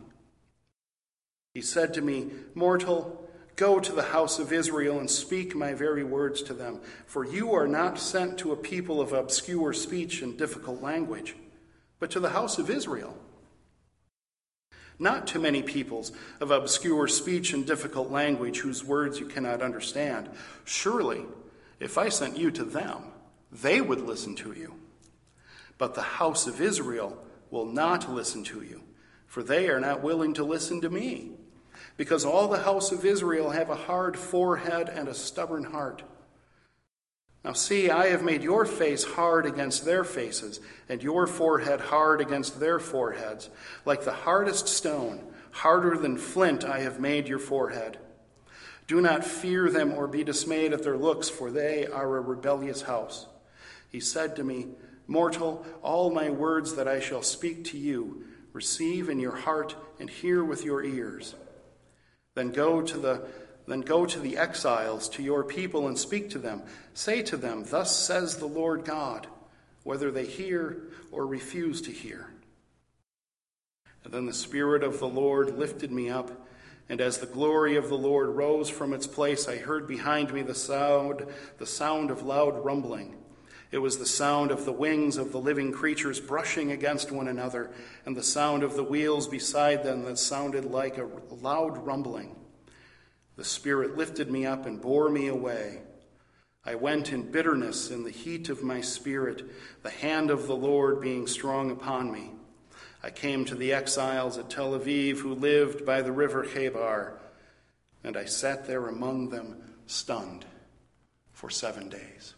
He 1.53 1.61
said 1.61 1.93
to 1.95 2.01
me, 2.01 2.31
Mortal, 2.55 3.29
go 3.55 3.79
to 3.79 3.91
the 3.91 4.01
house 4.01 4.39
of 4.39 4.53
Israel 4.53 4.99
and 4.99 5.09
speak 5.09 5.55
my 5.55 5.73
very 5.73 6.03
words 6.03 6.41
to 6.43 6.53
them, 6.53 6.79
for 7.05 7.25
you 7.25 7.53
are 7.53 7.67
not 7.67 7.99
sent 7.99 8.37
to 8.39 8.53
a 8.53 8.57
people 8.57 9.01
of 9.01 9.13
obscure 9.13 9.73
speech 9.73 10.21
and 10.21 10.37
difficult 10.37 10.81
language, 10.81 11.35
but 11.99 12.09
to 12.11 12.19
the 12.19 12.29
house 12.29 12.57
of 12.57 12.69
Israel 12.69 13.15
not 14.99 15.27
to 15.27 15.39
many 15.39 15.63
peoples 15.63 16.11
of 16.41 16.51
obscure 16.51 17.07
speech 17.07 17.53
and 17.53 17.65
difficult 17.65 18.11
language 18.11 18.59
whose 18.59 18.83
words 18.83 19.19
you 19.19 19.25
cannot 19.25 19.61
understand. 19.61 20.29
Surely, 20.65 21.23
if 21.79 21.97
I 21.97 22.09
sent 22.09 22.37
you 22.37 22.51
to 22.51 22.65
them, 22.65 22.97
they 23.51 23.79
would 23.79 24.01
listen 24.01 24.35
to 24.35 24.51
you. 24.51 24.75
But 25.77 25.95
the 25.95 26.01
house 26.01 26.45
of 26.45 26.59
Israel 26.59 27.17
will 27.49 27.65
not 27.65 28.13
listen 28.13 28.43
to 28.45 28.61
you, 28.61 28.81
for 29.25 29.41
they 29.41 29.69
are 29.69 29.79
not 29.79 30.03
willing 30.03 30.33
to 30.35 30.43
listen 30.43 30.81
to 30.81 30.89
me. 30.89 31.31
Because 31.95 32.25
all 32.25 32.49
the 32.49 32.59
house 32.59 32.91
of 32.91 33.05
Israel 33.05 33.51
have 33.51 33.69
a 33.69 33.75
hard 33.75 34.17
forehead 34.17 34.89
and 34.89 35.07
a 35.07 35.13
stubborn 35.13 35.63
heart. 35.63 36.03
Now, 37.43 37.53
see, 37.53 37.89
I 37.89 38.07
have 38.07 38.21
made 38.21 38.43
your 38.43 38.65
face 38.65 39.03
hard 39.03 39.45
against 39.45 39.85
their 39.85 40.03
faces, 40.03 40.59
and 40.89 41.01
your 41.01 41.25
forehead 41.25 41.79
hard 41.79 42.19
against 42.19 42.59
their 42.59 42.79
foreheads. 42.79 43.49
Like 43.85 44.03
the 44.03 44.11
hardest 44.11 44.67
stone, 44.67 45.25
harder 45.51 45.97
than 45.97 46.17
flint, 46.17 46.65
I 46.65 46.79
have 46.79 46.99
made 46.99 47.27
your 47.27 47.39
forehead. 47.39 47.97
Do 48.87 48.99
not 48.99 49.23
fear 49.23 49.69
them 49.69 49.93
or 49.93 50.07
be 50.07 50.23
dismayed 50.23 50.73
at 50.73 50.83
their 50.83 50.97
looks, 50.97 51.29
for 51.29 51.49
they 51.49 51.85
are 51.87 52.17
a 52.17 52.21
rebellious 52.21 52.81
house. 52.81 53.27
He 53.87 53.99
said 53.99 54.35
to 54.35 54.43
me, 54.43 54.67
Mortal, 55.07 55.65
all 55.81 56.11
my 56.11 56.29
words 56.29 56.75
that 56.75 56.87
I 56.87 56.99
shall 56.99 57.23
speak 57.23 57.63
to 57.65 57.77
you, 57.77 58.25
receive 58.51 59.09
in 59.09 59.19
your 59.19 59.35
heart 59.35 59.75
and 59.99 60.09
hear 60.09 60.43
with 60.43 60.65
your 60.65 60.83
ears. 60.83 61.35
Then 62.35 62.51
go 62.51 62.81
to 62.81 62.97
the 62.97 63.27
then 63.69 63.81
go 63.81 64.05
to 64.05 64.19
the 64.19 64.37
exiles, 64.37 65.07
to 65.09 65.21
your 65.21 65.43
people, 65.43 65.87
and 65.87 65.97
speak 65.97 66.29
to 66.31 66.39
them. 66.39 66.63
Say 66.93 67.21
to 67.23 67.37
them, 67.37 67.65
Thus 67.67 67.95
says 67.95 68.37
the 68.37 68.47
Lord 68.47 68.83
God, 68.83 69.27
whether 69.83 70.11
they 70.11 70.25
hear 70.25 70.83
or 71.11 71.25
refuse 71.25 71.81
to 71.83 71.91
hear. 71.91 72.31
And 74.03 74.13
then 74.13 74.25
the 74.25 74.33
Spirit 74.33 74.83
of 74.83 74.99
the 74.99 75.07
Lord 75.07 75.57
lifted 75.57 75.91
me 75.91 76.09
up, 76.09 76.47
and 76.87 76.99
as 76.99 77.19
the 77.19 77.27
glory 77.27 77.75
of 77.75 77.89
the 77.89 77.97
Lord 77.97 78.29
rose 78.29 78.69
from 78.69 78.93
its 78.93 79.05
place, 79.05 79.47
I 79.47 79.57
heard 79.57 79.87
behind 79.87 80.33
me 80.33 80.41
the 80.41 80.55
sound, 80.55 81.25
the 81.59 81.67
sound 81.67 82.09
of 82.09 82.23
loud 82.23 82.65
rumbling. 82.65 83.17
It 83.71 83.77
was 83.77 83.99
the 83.99 84.05
sound 84.07 84.49
of 84.49 84.65
the 84.65 84.71
wings 84.71 85.17
of 85.17 85.31
the 85.31 85.39
living 85.39 85.71
creatures 85.71 86.19
brushing 86.19 86.71
against 86.71 87.11
one 87.11 87.27
another, 87.27 87.69
and 88.05 88.17
the 88.17 88.23
sound 88.23 88.63
of 88.63 88.75
the 88.75 88.83
wheels 88.83 89.27
beside 89.27 89.83
them 89.83 90.05
that 90.05 90.17
sounded 90.17 90.65
like 90.65 90.97
a 90.97 91.07
loud 91.29 91.85
rumbling. 91.85 92.35
The 93.39 93.45
Spirit 93.45 93.95
lifted 93.95 94.29
me 94.29 94.45
up 94.45 94.65
and 94.65 94.81
bore 94.81 95.09
me 95.09 95.27
away. 95.27 95.79
I 96.65 96.75
went 96.75 97.13
in 97.13 97.31
bitterness 97.31 97.89
in 97.89 98.03
the 98.03 98.11
heat 98.11 98.49
of 98.49 98.63
my 98.63 98.81
spirit, 98.81 99.49
the 99.81 99.89
hand 99.89 100.29
of 100.29 100.45
the 100.45 100.57
Lord 100.57 100.99
being 100.99 101.25
strong 101.25 101.71
upon 101.71 102.11
me. 102.11 102.31
I 103.01 103.11
came 103.11 103.45
to 103.45 103.55
the 103.55 103.71
exiles 103.71 104.37
at 104.37 104.49
Tel 104.49 104.77
Aviv 104.77 105.19
who 105.19 105.33
lived 105.33 105.85
by 105.85 106.01
the 106.01 106.11
river 106.11 106.43
Chebar, 106.43 107.13
and 108.03 108.17
I 108.17 108.25
sat 108.25 108.67
there 108.67 108.89
among 108.89 109.29
them, 109.29 109.55
stunned, 109.87 110.43
for 111.31 111.49
seven 111.49 111.87
days. 111.87 112.33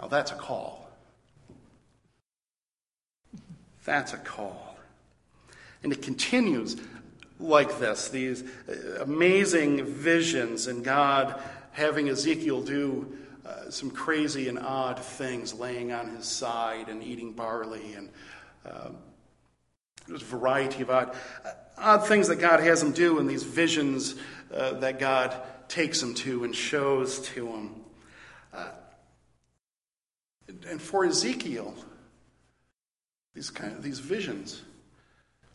Now 0.00 0.08
that's 0.08 0.32
a 0.32 0.34
call. 0.34 0.90
That's 3.84 4.12
a 4.12 4.18
call. 4.18 4.76
And 5.84 5.92
it 5.92 6.02
continues 6.02 6.76
like 7.42 7.78
this 7.78 8.08
these 8.08 8.44
amazing 9.00 9.84
visions, 9.84 10.66
and 10.66 10.84
God 10.84 11.40
having 11.72 12.08
Ezekiel 12.08 12.62
do 12.62 13.16
uh, 13.44 13.70
some 13.70 13.90
crazy 13.90 14.48
and 14.48 14.58
odd 14.58 14.98
things, 14.98 15.54
laying 15.54 15.92
on 15.92 16.14
his 16.14 16.26
side 16.26 16.88
and 16.88 17.02
eating 17.02 17.32
barley, 17.32 17.94
and 17.94 18.08
uh, 18.64 18.90
there's 20.06 20.22
a 20.22 20.26
variety 20.26 20.82
of 20.82 20.90
odd, 20.90 21.14
odd 21.76 22.06
things 22.06 22.28
that 22.28 22.36
God 22.36 22.60
has 22.60 22.82
him 22.82 22.92
do, 22.92 23.18
and 23.18 23.28
these 23.28 23.42
visions 23.42 24.14
uh, 24.54 24.74
that 24.74 24.98
God 24.98 25.34
takes 25.68 26.02
him 26.02 26.14
to 26.14 26.44
and 26.44 26.54
shows 26.54 27.20
to 27.30 27.46
him. 27.46 27.74
Uh, 28.52 28.68
and 30.68 30.80
for 30.80 31.04
Ezekiel, 31.04 31.74
these 33.34 33.50
kind 33.50 33.72
of 33.72 33.82
these 33.82 33.98
visions 33.98 34.62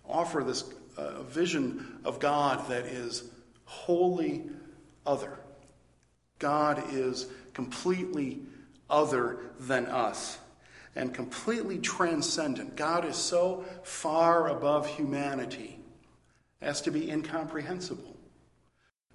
offer 0.08 0.44
this 0.44 0.64
a 0.98 1.24
vision 1.24 2.00
of 2.04 2.20
God 2.20 2.68
that 2.70 2.86
is 2.86 3.30
wholly 3.66 4.44
other. 5.06 5.38
God 6.40 6.84
is 6.94 7.28
completely 7.54 8.42
other 8.90 9.40
than 9.60 9.86
us 9.88 10.38
and 10.96 11.14
completely 11.14 11.78
transcendent. 11.78 12.76
God 12.76 13.06
is 13.06 13.16
so 13.16 13.64
far 13.84 14.50
above 14.50 14.88
humanity 14.88 15.80
as 16.62 16.82
to 16.82 16.92
be 16.92 17.12
incomprehensible 17.12 18.18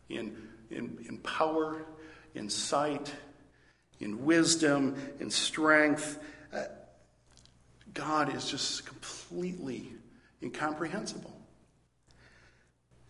in, 0.09 0.37
in, 0.71 0.99
in 1.09 1.19
power, 1.19 1.85
in 2.35 2.49
sight, 2.49 3.13
in 4.01 4.25
wisdom, 4.25 4.97
in 5.19 5.31
strength. 5.31 6.19
Uh, 6.53 6.65
God 7.95 8.35
is 8.35 8.49
just 8.49 8.87
completely 8.87 9.93
incomprehensible. 10.43 11.42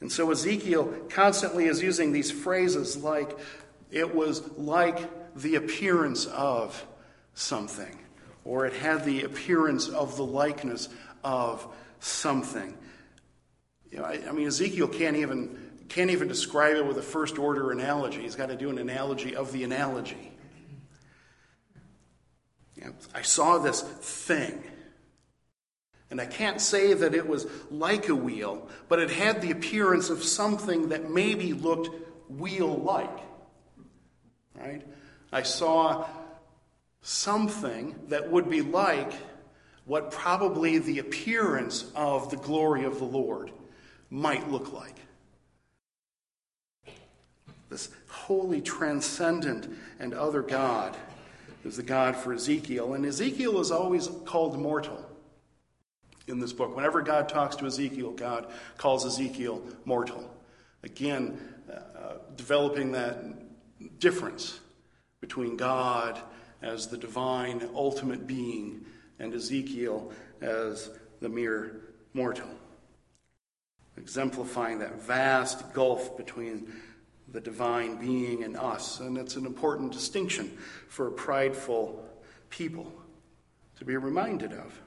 And 0.02 0.10
so 0.10 0.32
Ezekiel 0.32 0.92
constantly 1.10 1.66
is 1.66 1.80
using 1.80 2.10
these 2.10 2.32
phrases 2.32 2.96
like, 2.96 3.38
it 3.92 4.12
was 4.12 4.42
like 4.58 5.36
the 5.36 5.54
appearance 5.54 6.26
of 6.26 6.84
something, 7.34 8.00
or 8.44 8.66
it 8.66 8.72
had 8.72 9.04
the 9.04 9.22
appearance 9.22 9.88
of 9.88 10.16
the 10.16 10.24
likeness 10.24 10.88
of 11.22 11.64
something. 12.00 12.76
You 13.92 13.98
know, 13.98 14.04
I, 14.04 14.20
I 14.28 14.32
mean, 14.32 14.48
Ezekiel 14.48 14.88
can't 14.88 15.16
even, 15.16 15.56
can't 15.88 16.10
even 16.10 16.26
describe 16.26 16.74
it 16.74 16.84
with 16.84 16.98
a 16.98 17.02
first 17.02 17.38
order 17.38 17.70
analogy. 17.70 18.22
He's 18.22 18.34
got 18.34 18.46
to 18.46 18.56
do 18.56 18.70
an 18.70 18.78
analogy 18.78 19.36
of 19.36 19.52
the 19.52 19.62
analogy. 19.62 20.32
You 22.74 22.86
know, 22.86 22.92
I 23.14 23.22
saw 23.22 23.58
this 23.58 23.82
thing. 23.82 24.64
And 26.12 26.20
I 26.20 26.26
can't 26.26 26.60
say 26.60 26.92
that 26.92 27.14
it 27.14 27.26
was 27.26 27.46
like 27.70 28.10
a 28.10 28.14
wheel, 28.14 28.68
but 28.90 28.98
it 28.98 29.08
had 29.08 29.40
the 29.40 29.50
appearance 29.50 30.10
of 30.10 30.22
something 30.22 30.90
that 30.90 31.10
maybe 31.10 31.54
looked 31.54 31.88
wheel 32.28 32.68
like. 32.68 33.18
Right? 34.54 34.86
I 35.32 35.42
saw 35.42 36.06
something 37.00 37.98
that 38.08 38.30
would 38.30 38.50
be 38.50 38.60
like 38.60 39.10
what 39.86 40.10
probably 40.10 40.76
the 40.76 40.98
appearance 40.98 41.90
of 41.96 42.28
the 42.28 42.36
glory 42.36 42.84
of 42.84 42.98
the 42.98 43.06
Lord 43.06 43.50
might 44.10 44.50
look 44.50 44.70
like. 44.70 44.96
This 47.70 47.88
holy, 48.08 48.60
transcendent, 48.60 49.66
and 49.98 50.12
other 50.12 50.42
God 50.42 50.94
is 51.64 51.78
the 51.78 51.82
God 51.82 52.16
for 52.16 52.34
Ezekiel. 52.34 52.92
And 52.92 53.06
Ezekiel 53.06 53.60
is 53.60 53.70
always 53.70 54.08
called 54.26 54.60
mortal 54.60 55.08
in 56.26 56.38
this 56.38 56.52
book. 56.52 56.74
Whenever 56.76 57.02
God 57.02 57.28
talks 57.28 57.56
to 57.56 57.66
Ezekiel, 57.66 58.12
God 58.12 58.46
calls 58.76 59.04
Ezekiel 59.04 59.62
mortal. 59.84 60.30
Again, 60.82 61.38
uh, 61.70 62.14
developing 62.36 62.92
that 62.92 63.98
difference 63.98 64.60
between 65.20 65.56
God 65.56 66.20
as 66.60 66.88
the 66.88 66.96
divine, 66.96 67.68
ultimate 67.74 68.26
being 68.26 68.84
and 69.18 69.32
Ezekiel 69.34 70.12
as 70.40 70.90
the 71.20 71.28
mere 71.28 71.80
mortal. 72.14 72.48
Exemplifying 73.96 74.78
that 74.78 75.02
vast 75.02 75.72
gulf 75.72 76.16
between 76.16 76.72
the 77.28 77.40
divine 77.40 77.96
being 77.96 78.44
and 78.44 78.56
us. 78.56 79.00
And 79.00 79.16
it's 79.16 79.36
an 79.36 79.46
important 79.46 79.92
distinction 79.92 80.56
for 80.88 81.08
a 81.08 81.12
prideful 81.12 82.04
people 82.50 82.92
to 83.78 83.84
be 83.84 83.96
reminded 83.96 84.52
of. 84.52 84.81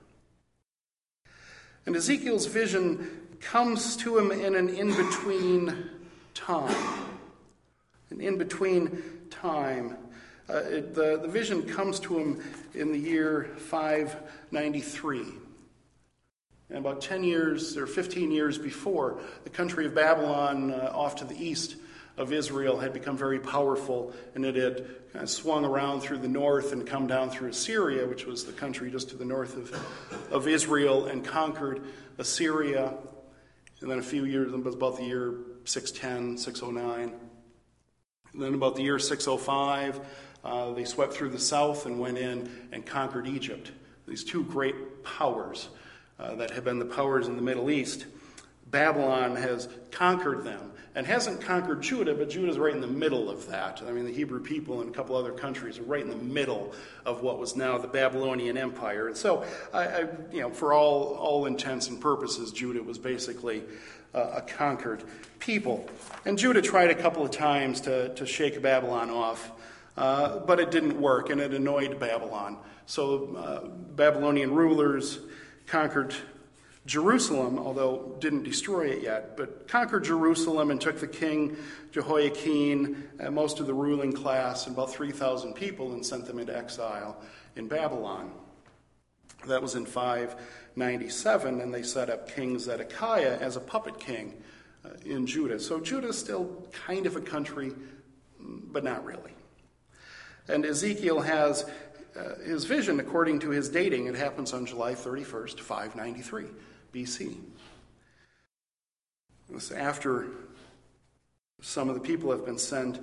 And 1.86 1.96
Ezekiel's 1.96 2.48
vision 2.48 3.27
comes 3.39 3.96
to 3.98 4.18
him 4.18 4.32
in 4.32 4.56
an 4.56 4.70
in 4.70 4.96
between 4.96 5.89
time. 6.34 6.75
An 8.10 8.22
in 8.22 8.38
between 8.38 9.04
time. 9.30 9.98
Uh, 10.50 10.58
it, 10.58 10.96
the, 10.96 11.20
the 11.22 11.27
vision 11.27 11.63
comes 11.63 12.00
to 12.00 12.18
him 12.18 12.42
in 12.74 12.92
the 12.92 13.00
year 13.00 13.51
593. 13.58 15.25
And 16.70 16.80
about 16.80 17.01
10 17.01 17.24
years 17.24 17.77
or 17.77 17.86
15 17.86 18.32
years 18.32 18.58
before, 18.58 19.20
the 19.44 19.50
country 19.50 19.86
of 19.86 19.94
Babylon, 19.94 20.72
uh, 20.72 20.92
off 20.94 21.15
to 21.18 21.25
the 21.25 21.36
east 21.36 21.75
of 22.18 22.32
Israel, 22.32 22.80
had 22.80 22.94
become 22.94 23.18
very 23.18 23.40
powerful, 23.40 24.14
and 24.36 24.46
it 24.46 24.56
had 24.56 24.86
kind 25.12 25.24
of 25.24 25.30
swung 25.30 25.66
around 25.66 26.02
through 26.02 26.20
the 26.20 26.28
north 26.28 26.72
and 26.72 26.86
come 26.86 27.08
down 27.08 27.30
through 27.30 27.50
Assyria, 27.50 28.08
which 28.08 28.26
was 28.26 28.46
the 28.46 28.54
country 28.54 28.90
just 28.90 29.10
to 29.10 29.18
the 29.18 29.26
north 29.26 29.58
of, 29.58 30.32
of 30.32 30.48
Israel, 30.48 31.06
and 31.06 31.24
conquered 31.24 31.82
Assyria. 32.18 32.94
And 33.82 33.92
then 33.92 34.00
a 34.00 34.04
few 34.04 34.26
years, 34.26 34.54
about 34.54 34.98
the 34.98 35.04
year 35.04 35.36
610, 35.66 36.38
609. 36.38 37.14
And 38.34 38.42
then 38.42 38.54
about 38.54 38.76
the 38.76 38.84
year 38.84 39.00
605, 39.00 40.00
uh, 40.44 40.74
they 40.74 40.86
swept 40.86 41.14
through 41.14 41.30
the 41.30 41.40
south 41.40 41.86
and 41.86 42.00
went 42.00 42.18
in 42.18 42.50
and 42.72 42.86
conquered 42.86 43.28
Egypt. 43.28 43.72
These 44.08 44.24
two 44.24 44.44
great 44.44 45.04
powers 45.04 45.70
uh, 46.20 46.36
that 46.36 46.52
have 46.52 46.64
been 46.64 46.80
the 46.80 46.86
powers 46.86 47.28
in 47.28 47.36
the 47.36 47.42
Middle 47.42 47.70
East. 47.70 48.06
Babylon 48.75 49.38
has 49.38 49.70
conquered 49.89 50.44
them 50.44 50.74
and 50.96 51.08
hasn't 51.08 51.39
conquered 51.39 51.82
Judah, 51.82 52.13
but 52.13 52.29
Judah's 52.29 52.60
right 52.60 52.75
in 52.75 52.82
the 52.82 52.88
middle 52.88 53.29
of 53.29 53.48
that. 53.48 53.82
I 53.88 53.94
mean, 53.94 54.03
the 54.03 54.12
Hebrew 54.12 54.41
people 54.41 54.82
and 54.82 54.89
a 54.89 54.94
couple 54.94 55.15
other 55.15 55.32
countries 55.32 55.79
are 55.79 55.84
right 55.84 56.01
in 56.01 56.10
the 56.10 56.17
middle 56.17 56.74
of 57.05 57.22
what 57.22 57.40
was 57.40 57.55
now 57.55 57.77
the 57.77 57.88
Babylonian 57.88 58.57
Empire. 58.57 59.07
And 59.07 59.16
so, 59.16 59.46
I, 59.74 59.85
I 59.85 60.00
you 60.29 60.42
know, 60.42 60.50
for 60.50 60.74
all, 60.74 61.14
all 61.14 61.46
intents 61.46 61.88
and 61.88 62.01
purposes, 62.01 62.51
Judah 62.51 62.83
was 62.83 62.98
basically 62.98 63.64
uh, 64.14 64.31
a 64.35 64.42
conquered 64.42 65.05
people. 65.40 65.88
And 66.25 66.38
Judah 66.38 66.61
tried 66.61 66.90
a 66.90 66.96
couple 66.96 67.24
of 67.24 67.31
times 67.31 67.79
to, 67.81 68.14
to 68.16 68.25
shake 68.25 68.61
Babylon 68.61 69.09
off. 69.09 69.51
Uh, 69.96 70.40
but 70.40 70.59
it 70.59 70.70
didn't 70.70 71.00
work, 71.00 71.29
and 71.29 71.40
it 71.40 71.53
annoyed 71.53 71.98
Babylon. 71.98 72.57
So 72.88 73.38
uh, 73.38 73.68
Babylonian 73.96 74.53
rulers 74.53 75.20
conquered 75.66 76.14
Jerusalem, 76.86 77.58
although 77.58 78.16
didn't 78.20 78.44
destroy 78.44 78.90
it 78.90 79.02
yet, 79.02 79.36
but 79.36 79.68
conquered 79.68 80.04
Jerusalem 80.04 80.70
and 80.70 80.80
took 80.80 81.00
the 81.00 81.08
king 81.08 81.58
Jehoiakim 81.92 83.10
and 83.18 83.34
most 83.34 83.60
of 83.60 83.66
the 83.66 83.74
ruling 83.74 84.14
class, 84.14 84.68
and 84.68 84.76
about 84.76 84.92
3,000 84.92 85.54
people, 85.54 85.94
and 85.94 86.06
sent 86.06 86.28
them 86.28 86.38
into 86.38 86.56
exile 86.56 87.20
in 87.56 87.68
Babylon. 87.68 88.32
That 89.48 89.64
was 89.64 89.74
in 89.74 89.86
597, 89.86 91.60
and 91.60 91.74
they 91.74 91.82
set 91.82 92.10
up 92.12 92.30
King 92.30 92.60
Zedekiah 92.60 93.38
as 93.40 93.56
a 93.56 93.62
puppet 93.62 94.00
king 94.00 94.36
uh, 94.84 94.90
in 95.06 95.26
Judah. 95.26 95.60
So 95.60 95.80
Judah 95.80 96.10
is 96.10 96.18
still 96.18 96.68
kind 96.72 97.08
of 97.08 97.16
a 97.16 97.22
country, 97.22 97.72
but 98.40 98.84
not 98.84 99.04
really. 99.04 99.34
And 100.48 100.64
Ezekiel 100.64 101.22
has 101.22 101.68
uh, 102.16 102.36
his 102.46 102.66
vision 102.66 103.00
according 103.00 103.40
to 103.40 103.50
his 103.50 103.70
dating. 103.70 104.06
It 104.06 104.16
happens 104.16 104.54
on 104.54 104.68
July 104.68 104.94
31st, 104.94 105.60
593 105.60 106.46
BC. 106.96 107.36
This 109.50 109.72
after 109.72 110.27
some 111.62 111.90
of 111.90 111.96
the 111.96 112.01
people 112.01 112.31
have 112.31 112.46
been 112.46 112.58
sent 112.58 113.00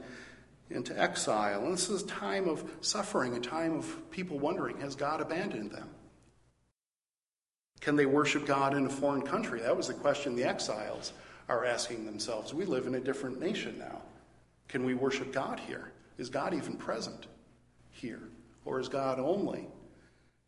into 0.71 0.99
exile. 0.99 1.65
And 1.65 1.73
this 1.73 1.91
is 1.91 2.03
a 2.03 2.07
time 2.07 2.49
of 2.49 2.65
suffering, 2.81 3.37
a 3.37 3.41
time 3.41 3.77
of 3.77 4.11
people 4.11 4.39
wondering 4.39 4.81
has 4.81 4.95
God 4.95 5.21
abandoned 5.21 5.71
them? 5.71 5.89
Can 7.81 7.97
they 7.97 8.07
worship 8.07 8.47
God 8.47 8.75
in 8.75 8.87
a 8.87 8.91
foreign 8.91 9.23
country? 9.23 9.61
That 9.61 9.77
was 9.77 9.89
the 9.89 9.95
question 9.95 10.37
the 10.37 10.45
exiles 10.45 11.13
are 11.49 11.65
asking 11.65 12.07
themselves. 12.07 12.55
We 12.55 12.65
live 12.65 12.87
in 12.87 12.95
a 12.95 13.01
different 13.01 13.41
nation 13.41 13.79
now. 13.79 14.01
Can 14.69 14.85
we 14.85 14.95
worship 14.95 15.33
God 15.33 15.61
here? 15.61 15.93
Is 16.17 16.31
God 16.31 16.55
even 16.55 16.77
present? 16.77 17.27
here? 17.93 18.21
Or 18.65 18.81
is 18.81 18.89
God 18.89 19.19
only 19.19 19.67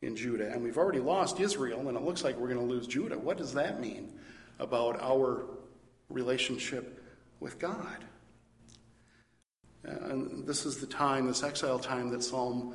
in 0.04 0.16
Judah? 0.16 0.50
And 0.52 0.62
we've 0.62 0.78
already 0.78 1.00
lost 1.00 1.40
Israel, 1.40 1.88
and 1.88 1.96
it 1.96 2.02
looks 2.02 2.24
like 2.24 2.36
we're 2.36 2.52
going 2.52 2.66
to 2.66 2.72
lose 2.74 2.86
Judah. 2.86 3.18
What 3.18 3.36
does 3.36 3.54
that 3.54 3.80
mean 3.80 4.12
about 4.58 5.00
our 5.00 5.46
relationship 6.08 7.02
with 7.40 7.58
God? 7.58 8.04
And 9.82 10.46
this 10.46 10.64
is 10.64 10.78
the 10.78 10.86
time, 10.86 11.26
this 11.26 11.42
exile 11.42 11.78
time, 11.78 12.10
that 12.10 12.22
Psalm 12.22 12.74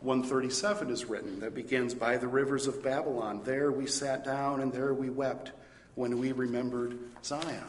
137 0.00 0.90
is 0.90 1.06
written, 1.06 1.40
that 1.40 1.54
begins 1.54 1.94
by 1.94 2.18
the 2.18 2.28
rivers 2.28 2.66
of 2.66 2.82
Babylon. 2.82 3.40
There 3.44 3.72
we 3.72 3.86
sat 3.86 4.24
down 4.24 4.60
and 4.60 4.72
there 4.72 4.92
we 4.92 5.08
wept 5.08 5.52
when 5.94 6.18
we 6.18 6.32
remembered 6.32 6.98
Zion, 7.22 7.64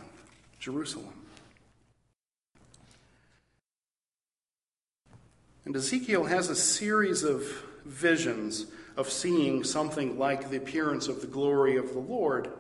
Jerusalem. 0.59 1.13
And 5.63 5.75
Ezekiel 5.75 6.25
has 6.25 6.49
a 6.49 6.55
series 6.55 7.23
of 7.23 7.43
visions 7.85 8.65
of 8.97 9.09
seeing 9.09 9.63
something 9.63 10.17
like 10.17 10.49
the 10.49 10.57
appearance 10.57 11.07
of 11.07 11.21
the 11.21 11.27
glory 11.27 11.77
of 11.77 11.93
the 11.93 11.99
Lord. 11.99 12.51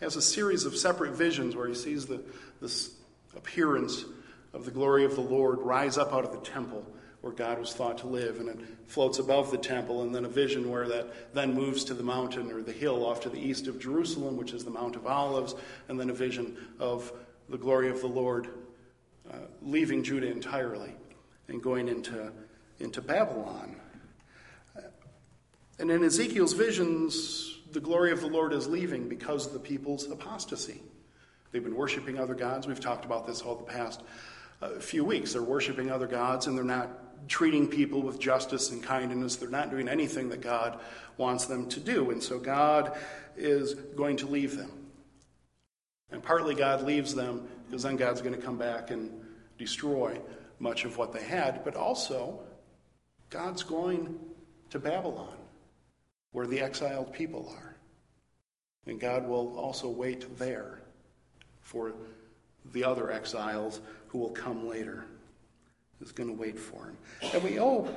Has 0.00 0.16
a 0.16 0.22
series 0.22 0.64
of 0.64 0.76
separate 0.76 1.12
visions 1.12 1.56
where 1.56 1.68
he 1.68 1.74
sees 1.74 2.06
the, 2.06 2.22
this 2.60 2.90
appearance 3.36 4.04
of 4.52 4.64
the 4.64 4.70
glory 4.70 5.04
of 5.04 5.14
the 5.14 5.20
Lord 5.20 5.60
rise 5.60 5.98
up 5.98 6.12
out 6.12 6.24
of 6.24 6.32
the 6.32 6.50
temple 6.50 6.84
where 7.24 7.32
God 7.32 7.58
was 7.58 7.72
thought 7.72 7.96
to 7.98 8.06
live, 8.06 8.38
and 8.38 8.50
it 8.50 8.58
floats 8.86 9.18
above 9.18 9.50
the 9.50 9.56
temple, 9.56 10.02
and 10.02 10.14
then 10.14 10.26
a 10.26 10.28
vision 10.28 10.70
where 10.70 10.86
that 10.86 11.32
then 11.34 11.54
moves 11.54 11.82
to 11.84 11.94
the 11.94 12.02
mountain 12.02 12.52
or 12.52 12.60
the 12.60 12.70
hill 12.70 13.02
off 13.02 13.22
to 13.22 13.30
the 13.30 13.38
east 13.38 13.66
of 13.66 13.80
Jerusalem, 13.80 14.36
which 14.36 14.52
is 14.52 14.62
the 14.62 14.70
Mount 14.70 14.94
of 14.94 15.06
Olives, 15.06 15.54
and 15.88 15.98
then 15.98 16.10
a 16.10 16.12
vision 16.12 16.54
of 16.78 17.10
the 17.48 17.56
glory 17.56 17.88
of 17.88 18.02
the 18.02 18.08
Lord 18.08 18.48
uh, 19.32 19.38
leaving 19.62 20.02
Judah 20.02 20.30
entirely 20.30 20.92
and 21.48 21.62
going 21.62 21.88
into, 21.88 22.30
into 22.78 23.00
Babylon. 23.00 23.76
And 25.78 25.90
in 25.90 26.04
Ezekiel's 26.04 26.52
visions, 26.52 27.58
the 27.72 27.80
glory 27.80 28.12
of 28.12 28.20
the 28.20 28.28
Lord 28.28 28.52
is 28.52 28.66
leaving 28.66 29.08
because 29.08 29.46
of 29.46 29.52
the 29.52 29.58
people's 29.58 30.10
apostasy. 30.10 30.80
They've 31.50 31.62
been 31.62 31.76
worshiping 31.76 32.18
other 32.18 32.34
gods. 32.34 32.66
We've 32.66 32.80
talked 32.80 33.04
about 33.04 33.26
this 33.26 33.42
all 33.42 33.56
the 33.56 33.64
past 33.64 34.02
uh, 34.62 34.78
few 34.80 35.04
weeks. 35.04 35.32
They're 35.32 35.42
worshiping 35.42 35.90
other 35.90 36.06
gods 36.06 36.46
and 36.46 36.56
they're 36.56 36.64
not 36.64 37.28
treating 37.28 37.68
people 37.68 38.02
with 38.02 38.18
justice 38.18 38.70
and 38.70 38.82
kindness. 38.82 39.36
They're 39.36 39.48
not 39.48 39.70
doing 39.70 39.88
anything 39.88 40.28
that 40.30 40.40
God 40.40 40.78
wants 41.16 41.46
them 41.46 41.68
to 41.70 41.80
do. 41.80 42.10
And 42.10 42.22
so 42.22 42.38
God 42.38 42.96
is 43.36 43.74
going 43.74 44.16
to 44.18 44.26
leave 44.26 44.56
them. 44.56 44.70
And 46.10 46.22
partly 46.22 46.54
God 46.54 46.82
leaves 46.82 47.14
them 47.14 47.48
because 47.66 47.82
then 47.82 47.96
God's 47.96 48.20
going 48.20 48.34
to 48.34 48.40
come 48.40 48.58
back 48.58 48.90
and 48.90 49.10
destroy 49.58 50.20
much 50.58 50.84
of 50.84 50.96
what 50.96 51.12
they 51.12 51.22
had, 51.22 51.64
but 51.64 51.74
also 51.76 52.40
God's 53.30 53.62
going 53.62 54.18
to 54.70 54.78
Babylon, 54.78 55.36
where 56.34 56.48
the 56.48 56.60
exiled 56.60 57.12
people 57.12 57.48
are. 57.56 57.76
And 58.86 59.00
God 59.00 59.26
will 59.28 59.56
also 59.56 59.88
wait 59.88 60.36
there 60.36 60.80
for 61.60 61.92
the 62.72 62.82
other 62.82 63.10
exiles 63.10 63.80
who 64.08 64.18
will 64.18 64.30
come 64.30 64.68
later. 64.68 65.06
Is 66.00 66.10
going 66.10 66.28
to 66.28 66.38
wait 66.38 66.58
for 66.58 66.86
him. 66.86 66.96
And 67.32 67.42
we 67.42 67.58
owe 67.58 67.88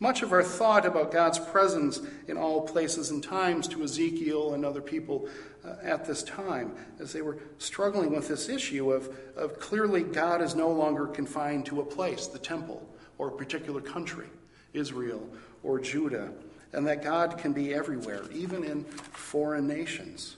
much 0.00 0.22
of 0.22 0.32
our 0.32 0.42
thought 0.42 0.84
about 0.84 1.12
God's 1.12 1.38
presence 1.38 2.00
in 2.26 2.36
all 2.36 2.62
places 2.62 3.10
and 3.10 3.22
times 3.22 3.68
to 3.68 3.84
Ezekiel 3.84 4.54
and 4.54 4.66
other 4.66 4.82
people 4.82 5.28
uh, 5.64 5.76
at 5.84 6.04
this 6.04 6.24
time 6.24 6.74
as 6.98 7.12
they 7.12 7.22
were 7.22 7.38
struggling 7.58 8.12
with 8.12 8.26
this 8.26 8.48
issue 8.48 8.92
of, 8.92 9.16
of 9.36 9.60
clearly 9.60 10.02
God 10.02 10.42
is 10.42 10.56
no 10.56 10.68
longer 10.68 11.06
confined 11.06 11.64
to 11.66 11.80
a 11.80 11.84
place, 11.84 12.26
the 12.26 12.40
temple, 12.40 12.86
or 13.18 13.28
a 13.28 13.32
particular 13.32 13.80
country, 13.80 14.26
Israel 14.74 15.26
or 15.62 15.78
Judah, 15.78 16.32
and 16.72 16.86
that 16.86 17.02
God 17.02 17.38
can 17.38 17.52
be 17.52 17.74
everywhere, 17.74 18.22
even 18.32 18.64
in 18.64 18.84
foreign 18.84 19.66
nations. 19.66 20.36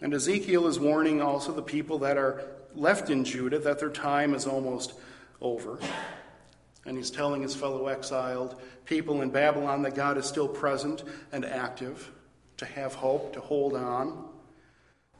And 0.00 0.14
Ezekiel 0.14 0.66
is 0.66 0.78
warning 0.78 1.20
also 1.20 1.52
the 1.52 1.62
people 1.62 1.98
that 2.00 2.16
are 2.16 2.42
left 2.74 3.10
in 3.10 3.24
Judah 3.24 3.58
that 3.58 3.78
their 3.78 3.90
time 3.90 4.34
is 4.34 4.46
almost 4.46 4.94
over. 5.40 5.78
And 6.86 6.96
he's 6.96 7.10
telling 7.10 7.42
his 7.42 7.54
fellow 7.54 7.88
exiled 7.88 8.60
people 8.86 9.22
in 9.22 9.30
Babylon 9.30 9.82
that 9.82 9.94
God 9.94 10.16
is 10.16 10.26
still 10.26 10.48
present 10.48 11.04
and 11.32 11.44
active, 11.44 12.10
to 12.56 12.64
have 12.64 12.94
hope, 12.94 13.34
to 13.34 13.40
hold 13.40 13.74
on, 13.74 14.24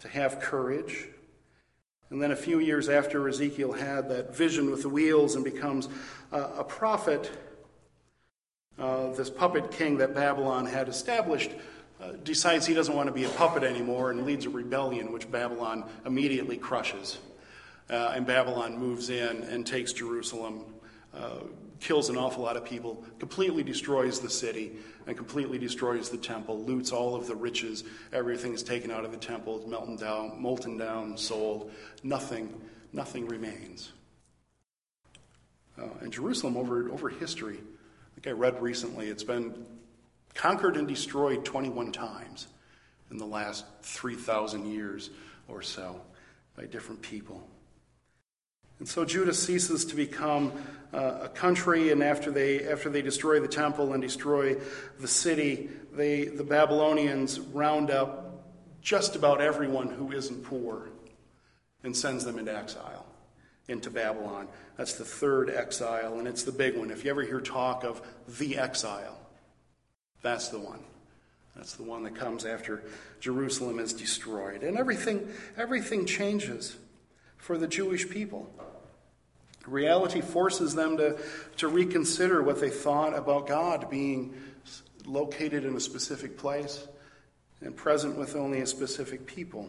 to 0.00 0.08
have 0.08 0.40
courage. 0.40 1.08
And 2.08 2.20
then 2.20 2.32
a 2.32 2.36
few 2.36 2.58
years 2.58 2.88
after 2.88 3.28
Ezekiel 3.28 3.72
had 3.72 4.08
that 4.08 4.34
vision 4.34 4.70
with 4.70 4.82
the 4.82 4.88
wheels 4.88 5.36
and 5.36 5.44
becomes 5.44 5.88
a 6.32 6.64
prophet, 6.64 7.30
uh, 8.80 9.12
this 9.12 9.30
puppet 9.30 9.70
king 9.70 9.98
that 9.98 10.14
Babylon 10.14 10.66
had 10.66 10.88
established 10.88 11.50
uh, 12.00 12.12
decides 12.24 12.66
he 12.66 12.72
doesn't 12.72 12.96
want 12.96 13.08
to 13.08 13.12
be 13.12 13.24
a 13.24 13.28
puppet 13.28 13.62
anymore 13.62 14.10
and 14.10 14.24
leads 14.24 14.46
a 14.46 14.50
rebellion, 14.50 15.12
which 15.12 15.30
Babylon 15.30 15.84
immediately 16.06 16.56
crushes. 16.56 17.18
Uh, 17.90 18.12
and 18.14 18.26
Babylon 18.26 18.78
moves 18.78 19.10
in 19.10 19.42
and 19.42 19.66
takes 19.66 19.92
Jerusalem, 19.92 20.64
uh, 21.14 21.40
kills 21.80 22.08
an 22.08 22.16
awful 22.16 22.42
lot 22.42 22.56
of 22.56 22.64
people, 22.64 23.04
completely 23.18 23.62
destroys 23.62 24.20
the 24.20 24.30
city, 24.30 24.72
and 25.06 25.16
completely 25.16 25.58
destroys 25.58 26.08
the 26.08 26.16
temple, 26.16 26.64
loots 26.64 26.92
all 26.92 27.14
of 27.14 27.26
the 27.26 27.34
riches. 27.34 27.84
Everything 28.12 28.54
is 28.54 28.62
taken 28.62 28.90
out 28.90 29.04
of 29.04 29.10
the 29.10 29.18
temple, 29.18 29.62
melted 29.66 29.98
down, 29.98 30.40
molten 30.40 30.78
down, 30.78 31.18
sold. 31.18 31.70
Nothing, 32.02 32.54
nothing 32.92 33.26
remains. 33.26 33.92
Uh, 35.76 35.88
and 36.00 36.12
Jerusalem, 36.12 36.56
over, 36.56 36.90
over 36.90 37.08
history, 37.08 37.58
think 38.20 38.34
I 38.34 38.38
read 38.38 38.60
recently, 38.60 39.08
it's 39.08 39.24
been 39.24 39.64
conquered 40.34 40.76
and 40.76 40.86
destroyed 40.86 41.42
21 41.44 41.90
times 41.92 42.48
in 43.10 43.16
the 43.16 43.24
last 43.24 43.64
3,000 43.82 44.66
years 44.66 45.08
or 45.48 45.62
so 45.62 46.02
by 46.54 46.66
different 46.66 47.00
people. 47.00 47.42
And 48.78 48.86
so 48.86 49.06
Judah 49.06 49.32
ceases 49.32 49.86
to 49.86 49.96
become 49.96 50.52
uh, 50.92 51.20
a 51.22 51.28
country, 51.30 51.92
and 51.92 52.02
after 52.02 52.30
they, 52.30 52.68
after 52.68 52.90
they 52.90 53.00
destroy 53.00 53.40
the 53.40 53.48
temple 53.48 53.94
and 53.94 54.02
destroy 54.02 54.56
the 54.98 55.08
city, 55.08 55.70
they, 55.92 56.24
the 56.26 56.44
Babylonians 56.44 57.40
round 57.40 57.90
up 57.90 58.44
just 58.82 59.16
about 59.16 59.40
everyone 59.40 59.88
who 59.88 60.12
isn't 60.12 60.44
poor 60.44 60.90
and 61.84 61.96
sends 61.96 62.24
them 62.24 62.38
into 62.38 62.54
exile, 62.54 63.06
into 63.70 63.90
Babylon. 63.90 64.48
That's 64.76 64.94
the 64.94 65.04
third 65.04 65.50
exile, 65.50 66.18
and 66.18 66.26
it's 66.26 66.42
the 66.42 66.52
big 66.52 66.76
one. 66.76 66.90
If 66.90 67.04
you 67.04 67.10
ever 67.10 67.22
hear 67.22 67.40
talk 67.40 67.84
of 67.84 68.02
the 68.38 68.58
exile, 68.58 69.18
that's 70.22 70.48
the 70.48 70.58
one. 70.58 70.80
That's 71.56 71.74
the 71.74 71.82
one 71.82 72.04
that 72.04 72.14
comes 72.14 72.44
after 72.44 72.82
Jerusalem 73.20 73.78
is 73.78 73.92
destroyed. 73.92 74.62
And 74.62 74.78
everything, 74.78 75.28
everything 75.56 76.06
changes 76.06 76.76
for 77.36 77.58
the 77.58 77.66
Jewish 77.66 78.08
people. 78.08 78.50
Reality 79.66 80.20
forces 80.20 80.74
them 80.74 80.96
to, 80.96 81.18
to 81.58 81.68
reconsider 81.68 82.42
what 82.42 82.60
they 82.60 82.70
thought 82.70 83.14
about 83.14 83.46
God 83.46 83.90
being 83.90 84.34
located 85.04 85.64
in 85.64 85.76
a 85.76 85.80
specific 85.80 86.38
place 86.38 86.86
and 87.60 87.76
present 87.76 88.16
with 88.16 88.36
only 88.36 88.60
a 88.60 88.66
specific 88.66 89.26
people. 89.26 89.68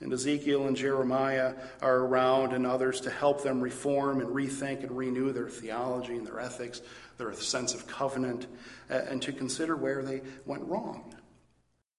And 0.00 0.12
Ezekiel 0.12 0.68
and 0.68 0.76
Jeremiah 0.76 1.54
are 1.82 1.98
around 1.98 2.52
and 2.52 2.64
others 2.64 3.00
to 3.00 3.10
help 3.10 3.42
them 3.42 3.60
reform 3.60 4.20
and 4.20 4.28
rethink 4.28 4.82
and 4.82 4.96
renew 4.96 5.32
their 5.32 5.48
theology 5.48 6.16
and 6.16 6.26
their 6.26 6.38
ethics, 6.38 6.82
their 7.16 7.32
sense 7.34 7.74
of 7.74 7.86
covenant, 7.88 8.46
and 8.88 9.20
to 9.22 9.32
consider 9.32 9.76
where 9.76 10.02
they 10.02 10.22
went 10.46 10.62
wrong. 10.64 11.14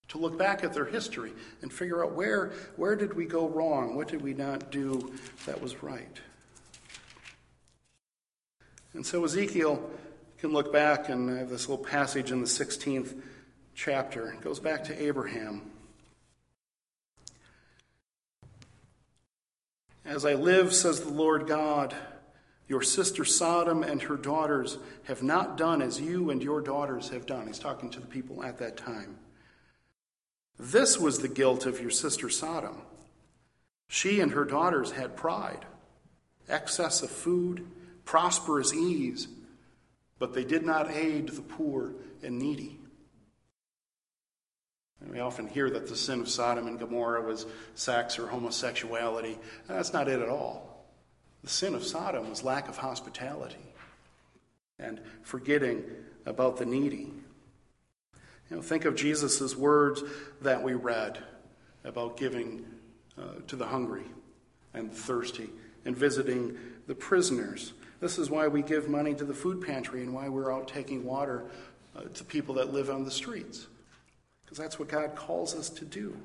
To 0.10 0.18
look 0.18 0.38
back 0.38 0.64
at 0.64 0.74
their 0.74 0.86
history 0.86 1.34
and 1.62 1.72
figure 1.72 2.04
out 2.04 2.14
where, 2.14 2.54
where 2.78 2.96
did 2.96 3.14
we 3.14 3.26
go 3.26 3.48
wrong? 3.48 3.96
What 3.96 4.08
did 4.08 4.22
we 4.22 4.34
not 4.34 4.72
do 4.72 5.14
that 5.46 5.62
was 5.62 5.84
right? 5.84 6.20
And 8.94 9.06
so 9.06 9.24
Ezekiel 9.24 9.88
can 10.40 10.52
look 10.52 10.74
back, 10.74 11.10
and 11.10 11.30
I 11.30 11.40
have 11.40 11.50
this 11.50 11.68
little 11.70 11.84
passage 11.84 12.32
in 12.32 12.40
the 12.40 12.48
16th 12.48 13.22
chapter. 13.76 14.32
It 14.32 14.42
goes 14.42 14.60
back 14.60 14.86
to 14.86 15.00
Abraham. 15.00 15.70
As 20.06 20.26
I 20.26 20.34
live, 20.34 20.74
says 20.74 21.02
the 21.02 21.10
Lord 21.10 21.48
God, 21.48 21.94
your 22.68 22.82
sister 22.82 23.26
Sodom 23.26 23.84
and 23.84 24.02
her 24.04 24.16
daughters 24.16 24.78
have 25.04 25.24
not 25.24 25.58
done 25.58 25.82
as 25.82 26.00
you 26.00 26.30
and 26.30 26.42
your 26.42 26.62
daughters 26.62 27.10
have 27.10 27.26
done. 27.26 27.48
He's 27.48 27.60
talking 27.60 27.90
to 27.92 28.00
the 28.00 28.08
people 28.08 28.44
at 28.44 28.60
that 28.60 28.78
time. 28.78 29.18
This 30.58 30.98
was 30.98 31.20
the 31.20 31.28
guilt 31.28 31.66
of 31.66 31.82
your 31.82 31.90
sister 31.90 32.30
Sodom. 32.30 32.82
She 33.88 34.20
and 34.20 34.32
her 34.32 34.46
daughters 34.46 34.92
had 34.92 35.18
pride, 35.18 35.66
excess 36.48 37.02
of 37.02 37.10
food, 37.10 37.66
prosperous 38.06 38.74
ease, 38.74 39.28
but 40.20 40.34
they 40.34 40.44
did 40.44 40.66
not 40.66 40.92
aid 40.92 41.30
the 41.30 41.42
poor 41.42 41.94
and 42.22 42.38
needy. 42.40 42.79
And 45.02 45.12
we 45.12 45.20
often 45.20 45.48
hear 45.48 45.70
that 45.70 45.88
the 45.88 45.96
sin 45.96 46.20
of 46.20 46.30
Sodom 46.30 46.68
and 46.68 46.80
Gomorrah 46.80 47.22
was 47.22 47.46
sex 47.76 48.20
or 48.20 48.28
homosexuality. 48.28 49.38
That's 49.68 49.94
not 49.94 50.08
it 50.08 50.22
at 50.22 50.30
all. 50.30 50.86
The 51.44 51.50
sin 51.50 51.74
of 51.74 51.84
Sodom 51.84 52.30
was 52.30 52.44
lack 52.44 52.68
of 52.68 52.78
hospitality 52.78 53.56
and 54.78 55.00
forgetting 55.24 55.84
about 56.26 56.58
the 56.58 56.66
needy. 56.66 57.14
You 58.50 58.58
know, 58.58 58.62
think 58.62 58.86
of 58.86 58.96
Jesus' 58.96 59.56
words 59.56 60.04
that 60.42 60.64
we 60.64 60.74
read 60.74 61.20
about 61.84 62.18
giving 62.18 62.66
uh, 63.18 63.36
to 63.48 63.56
the 63.56 63.68
hungry 63.68 64.06
and 64.74 64.92
thirsty 64.92 65.50
and 65.86 65.96
visiting 65.96 66.58
the 66.88 66.96
prisoners. 66.96 67.74
This 68.02 68.18
is 68.18 68.30
why 68.30 68.48
we 68.48 68.62
give 68.62 68.90
money 68.90 69.14
to 69.14 69.24
the 69.24 69.34
food 69.34 69.62
pantry 69.62 70.02
and 70.02 70.14
why 70.14 70.30
we're 70.30 70.54
out 70.54 70.68
taking 70.68 71.06
water 71.06 71.46
uh, 71.96 72.02
to 72.02 72.24
people 72.24 72.56
that 72.56 72.74
live 72.74 72.90
on 72.90 73.06
the 73.06 73.12
streets 73.12 73.68
because 74.50 74.58
that's 74.64 74.80
what 74.80 74.88
God 74.88 75.16
calls 75.16 75.54
us 75.54 75.70
to 75.70 75.86
do. 75.86 76.18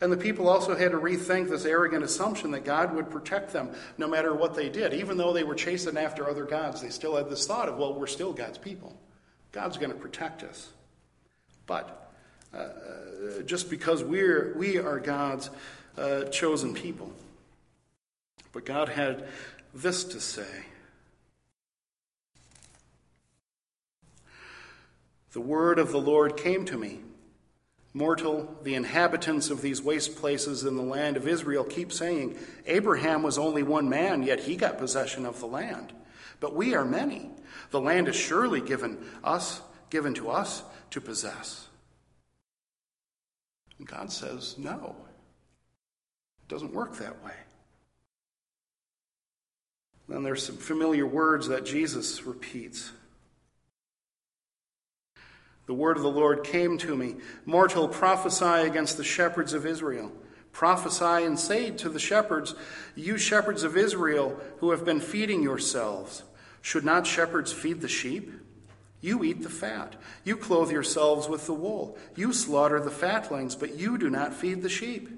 And 0.00 0.10
the 0.10 0.16
people 0.16 0.48
also 0.48 0.74
had 0.74 0.90
to 0.90 0.98
rethink 0.98 1.48
this 1.48 1.64
arrogant 1.64 2.02
assumption 2.02 2.50
that 2.50 2.64
God 2.64 2.92
would 2.96 3.10
protect 3.10 3.52
them 3.52 3.70
no 3.96 4.08
matter 4.08 4.34
what 4.34 4.56
they 4.56 4.68
did. 4.68 4.92
Even 4.92 5.16
though 5.16 5.32
they 5.32 5.44
were 5.44 5.54
chasing 5.54 5.96
after 5.96 6.28
other 6.28 6.46
gods, 6.46 6.82
they 6.82 6.88
still 6.88 7.14
had 7.14 7.30
this 7.30 7.46
thought 7.46 7.68
of, 7.68 7.76
well, 7.76 7.94
we're 7.94 8.08
still 8.08 8.32
God's 8.32 8.58
people. 8.58 8.98
God's 9.52 9.76
going 9.76 9.92
to 9.92 9.96
protect 9.96 10.42
us. 10.42 10.68
But 11.68 12.10
uh, 12.52 12.56
uh, 12.56 13.42
just 13.46 13.70
because 13.70 14.02
we're, 14.02 14.52
we 14.58 14.78
are 14.78 14.98
God's 14.98 15.48
uh, 15.96 16.24
chosen 16.24 16.74
people. 16.74 17.12
But 18.50 18.66
God 18.66 18.88
had 18.88 19.28
this 19.72 20.02
to 20.02 20.20
say 20.20 20.64
The 25.34 25.40
word 25.40 25.80
of 25.80 25.90
the 25.90 26.00
Lord 26.00 26.36
came 26.36 26.64
to 26.66 26.78
me. 26.78 27.00
Mortal, 27.96 28.58
the 28.64 28.74
inhabitants 28.74 29.50
of 29.50 29.62
these 29.62 29.80
waste 29.80 30.16
places 30.16 30.64
in 30.64 30.76
the 30.76 30.82
land 30.82 31.16
of 31.16 31.28
Israel 31.28 31.62
keep 31.62 31.92
saying, 31.92 32.36
Abraham 32.66 33.22
was 33.22 33.38
only 33.38 33.62
one 33.62 33.88
man, 33.88 34.24
yet 34.24 34.40
he 34.40 34.56
got 34.56 34.78
possession 34.78 35.24
of 35.24 35.38
the 35.38 35.46
land. 35.46 35.92
But 36.40 36.56
we 36.56 36.74
are 36.74 36.84
many. 36.84 37.30
The 37.70 37.80
land 37.80 38.08
is 38.08 38.16
surely 38.16 38.60
given 38.60 38.98
us, 39.22 39.62
given 39.90 40.12
to 40.14 40.30
us 40.30 40.64
to 40.90 41.00
possess. 41.00 41.68
And 43.78 43.86
God 43.86 44.10
says, 44.10 44.56
no. 44.58 44.96
It 46.42 46.48
doesn't 46.48 46.74
work 46.74 46.96
that 46.96 47.24
way. 47.24 47.34
Then 50.08 50.24
there's 50.24 50.44
some 50.44 50.56
familiar 50.56 51.06
words 51.06 51.46
that 51.48 51.64
Jesus 51.64 52.24
repeats. 52.24 52.90
The 55.66 55.74
word 55.74 55.96
of 55.96 56.02
the 56.02 56.10
Lord 56.10 56.44
came 56.44 56.78
to 56.78 56.94
me 56.96 57.16
Mortal, 57.46 57.88
prophesy 57.88 58.66
against 58.66 58.96
the 58.96 59.04
shepherds 59.04 59.52
of 59.52 59.66
Israel. 59.66 60.12
Prophesy 60.52 61.24
and 61.24 61.38
say 61.38 61.70
to 61.72 61.88
the 61.88 61.98
shepherds, 61.98 62.54
You 62.94 63.18
shepherds 63.18 63.64
of 63.64 63.76
Israel 63.76 64.40
who 64.58 64.70
have 64.70 64.84
been 64.84 65.00
feeding 65.00 65.42
yourselves, 65.42 66.22
should 66.62 66.84
not 66.84 67.06
shepherds 67.06 67.52
feed 67.52 67.80
the 67.80 67.88
sheep? 67.88 68.32
You 69.00 69.22
eat 69.24 69.42
the 69.42 69.50
fat. 69.50 69.96
You 70.22 70.36
clothe 70.36 70.70
yourselves 70.70 71.28
with 71.28 71.46
the 71.46 71.52
wool. 71.52 71.98
You 72.16 72.32
slaughter 72.32 72.80
the 72.80 72.90
fatlings, 72.90 73.54
but 73.54 73.74
you 73.74 73.98
do 73.98 74.08
not 74.08 74.32
feed 74.32 74.62
the 74.62 74.70
sheep. 74.70 75.10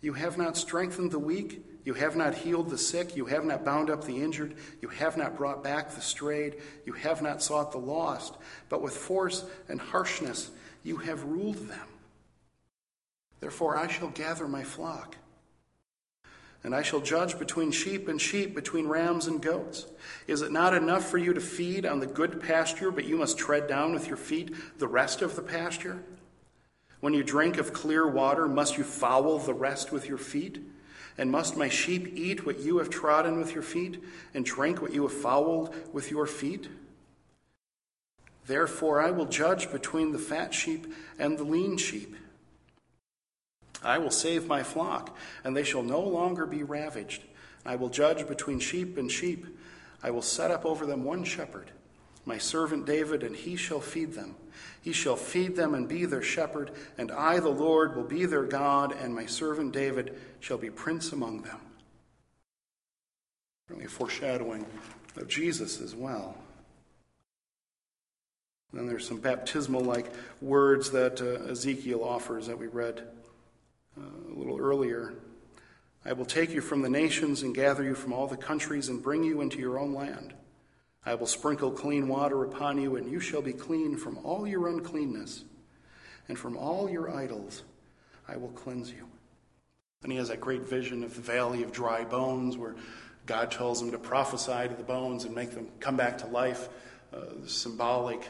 You 0.00 0.12
have 0.12 0.38
not 0.38 0.56
strengthened 0.56 1.10
the 1.10 1.18
weak. 1.18 1.64
You 1.84 1.94
have 1.94 2.16
not 2.16 2.34
healed 2.34 2.70
the 2.70 2.78
sick. 2.78 3.16
You 3.16 3.26
have 3.26 3.44
not 3.44 3.64
bound 3.64 3.90
up 3.90 4.04
the 4.04 4.22
injured. 4.22 4.56
You 4.80 4.88
have 4.88 5.16
not 5.16 5.36
brought 5.36 5.62
back 5.62 5.90
the 5.90 6.00
strayed. 6.00 6.56
You 6.84 6.92
have 6.94 7.22
not 7.22 7.42
sought 7.42 7.72
the 7.72 7.78
lost. 7.78 8.34
But 8.68 8.82
with 8.82 8.96
force 8.96 9.44
and 9.68 9.80
harshness 9.80 10.50
you 10.82 10.96
have 10.98 11.24
ruled 11.24 11.68
them. 11.68 11.88
Therefore 13.40 13.76
I 13.76 13.88
shall 13.88 14.08
gather 14.08 14.46
my 14.46 14.64
flock 14.64 15.16
and 16.66 16.74
I 16.74 16.82
shall 16.82 17.00
judge 17.00 17.38
between 17.38 17.70
sheep 17.70 18.08
and 18.08 18.20
sheep, 18.20 18.52
between 18.52 18.88
rams 18.88 19.28
and 19.28 19.40
goats. 19.40 19.86
Is 20.26 20.42
it 20.42 20.50
not 20.50 20.74
enough 20.74 21.08
for 21.08 21.16
you 21.16 21.32
to 21.32 21.40
feed 21.40 21.86
on 21.86 22.00
the 22.00 22.08
good 22.08 22.40
pasture, 22.40 22.90
but 22.90 23.04
you 23.04 23.16
must 23.16 23.38
tread 23.38 23.68
down 23.68 23.92
with 23.92 24.08
your 24.08 24.16
feet 24.16 24.52
the 24.78 24.88
rest 24.88 25.22
of 25.22 25.36
the 25.36 25.42
pasture? 25.42 26.02
When 27.00 27.14
you 27.14 27.22
drink 27.22 27.58
of 27.58 27.72
clear 27.72 28.06
water, 28.06 28.48
must 28.48 28.78
you 28.78 28.84
foul 28.84 29.38
the 29.38 29.54
rest 29.54 29.92
with 29.92 30.08
your 30.08 30.18
feet? 30.18 30.60
And 31.18 31.30
must 31.30 31.56
my 31.56 31.68
sheep 31.68 32.08
eat 32.14 32.44
what 32.44 32.60
you 32.60 32.78
have 32.78 32.90
trodden 32.90 33.38
with 33.38 33.54
your 33.54 33.62
feet, 33.62 34.02
and 34.34 34.44
drink 34.44 34.82
what 34.82 34.92
you 34.92 35.02
have 35.02 35.12
fouled 35.12 35.74
with 35.92 36.10
your 36.10 36.26
feet? 36.26 36.68
Therefore, 38.46 39.00
I 39.00 39.10
will 39.10 39.26
judge 39.26 39.72
between 39.72 40.12
the 40.12 40.18
fat 40.18 40.54
sheep 40.54 40.92
and 41.18 41.38
the 41.38 41.44
lean 41.44 41.78
sheep 41.78 42.14
I 43.86 43.98
will 43.98 44.10
save 44.10 44.46
my 44.48 44.62
flock, 44.62 45.16
and 45.44 45.56
they 45.56 45.62
shall 45.62 45.82
no 45.82 46.00
longer 46.00 46.44
be 46.44 46.62
ravaged. 46.62 47.22
I 47.64 47.76
will 47.76 47.88
judge 47.88 48.26
between 48.26 48.58
sheep 48.58 48.98
and 48.98 49.10
sheep. 49.10 49.46
I 50.02 50.10
will 50.10 50.22
set 50.22 50.50
up 50.50 50.64
over 50.64 50.86
them 50.86 51.04
one 51.04 51.24
shepherd, 51.24 51.70
my 52.26 52.38
servant 52.38 52.84
David, 52.84 53.22
and 53.22 53.34
he 53.34 53.56
shall 53.56 53.80
feed 53.80 54.12
them. 54.12 54.34
He 54.82 54.92
shall 54.92 55.16
feed 55.16 55.56
them 55.56 55.74
and 55.74 55.88
be 55.88 56.04
their 56.04 56.22
shepherd, 56.22 56.72
and 56.98 57.10
I, 57.10 57.38
the 57.38 57.48
Lord, 57.48 57.96
will 57.96 58.04
be 58.04 58.26
their 58.26 58.42
God, 58.42 58.92
and 58.92 59.14
my 59.14 59.26
servant 59.26 59.72
David 59.72 60.18
shall 60.40 60.58
be 60.58 60.68
prince 60.68 61.12
among 61.12 61.42
them. 61.42 61.60
Really 63.68 63.84
a 63.84 63.88
foreshadowing 63.88 64.66
of 65.16 65.28
Jesus 65.28 65.80
as 65.80 65.94
well. 65.94 66.36
then 68.72 68.86
there's 68.86 69.06
some 69.06 69.18
baptismal 69.20 69.80
like 69.80 70.12
words 70.40 70.90
that 70.90 71.20
uh, 71.20 71.50
Ezekiel 71.50 72.04
offers 72.04 72.46
that 72.48 72.58
we 72.58 72.66
read 72.66 73.02
uh, 73.98 74.32
a 74.32 74.34
little 74.36 74.58
earlier. 74.58 75.14
I 76.04 76.12
will 76.12 76.26
take 76.26 76.50
you 76.50 76.60
from 76.60 76.82
the 76.82 76.90
nations 76.90 77.42
and 77.42 77.54
gather 77.54 77.82
you 77.82 77.94
from 77.94 78.12
all 78.12 78.26
the 78.26 78.36
countries 78.36 78.88
and 78.88 79.02
bring 79.02 79.24
you 79.24 79.40
into 79.40 79.58
your 79.58 79.78
own 79.78 79.94
land. 79.94 80.34
I 81.06 81.14
will 81.14 81.26
sprinkle 81.26 81.70
clean 81.70 82.08
water 82.08 82.44
upon 82.44 82.78
you, 82.78 82.96
and 82.96 83.10
you 83.10 83.20
shall 83.20 83.40
be 83.40 83.52
clean 83.52 83.96
from 83.96 84.18
all 84.24 84.46
your 84.46 84.68
uncleanness, 84.68 85.44
and 86.28 86.36
from 86.36 86.56
all 86.56 86.90
your 86.90 87.14
idols 87.14 87.62
I 88.28 88.36
will 88.36 88.50
cleanse 88.50 88.90
you. 88.90 89.06
And 90.02 90.12
he 90.12 90.18
has 90.18 90.28
that 90.28 90.40
great 90.40 90.62
vision 90.62 91.04
of 91.04 91.14
the 91.14 91.22
valley 91.22 91.62
of 91.62 91.72
dry 91.72 92.04
bones 92.04 92.56
where 92.56 92.74
God 93.24 93.50
tells 93.50 93.80
him 93.80 93.92
to 93.92 93.98
prophesy 93.98 94.68
to 94.68 94.74
the 94.76 94.82
bones 94.82 95.24
and 95.24 95.34
make 95.34 95.52
them 95.52 95.68
come 95.80 95.96
back 95.96 96.18
to 96.18 96.26
life. 96.26 96.68
Uh, 97.14 97.46
symbolic 97.46 98.28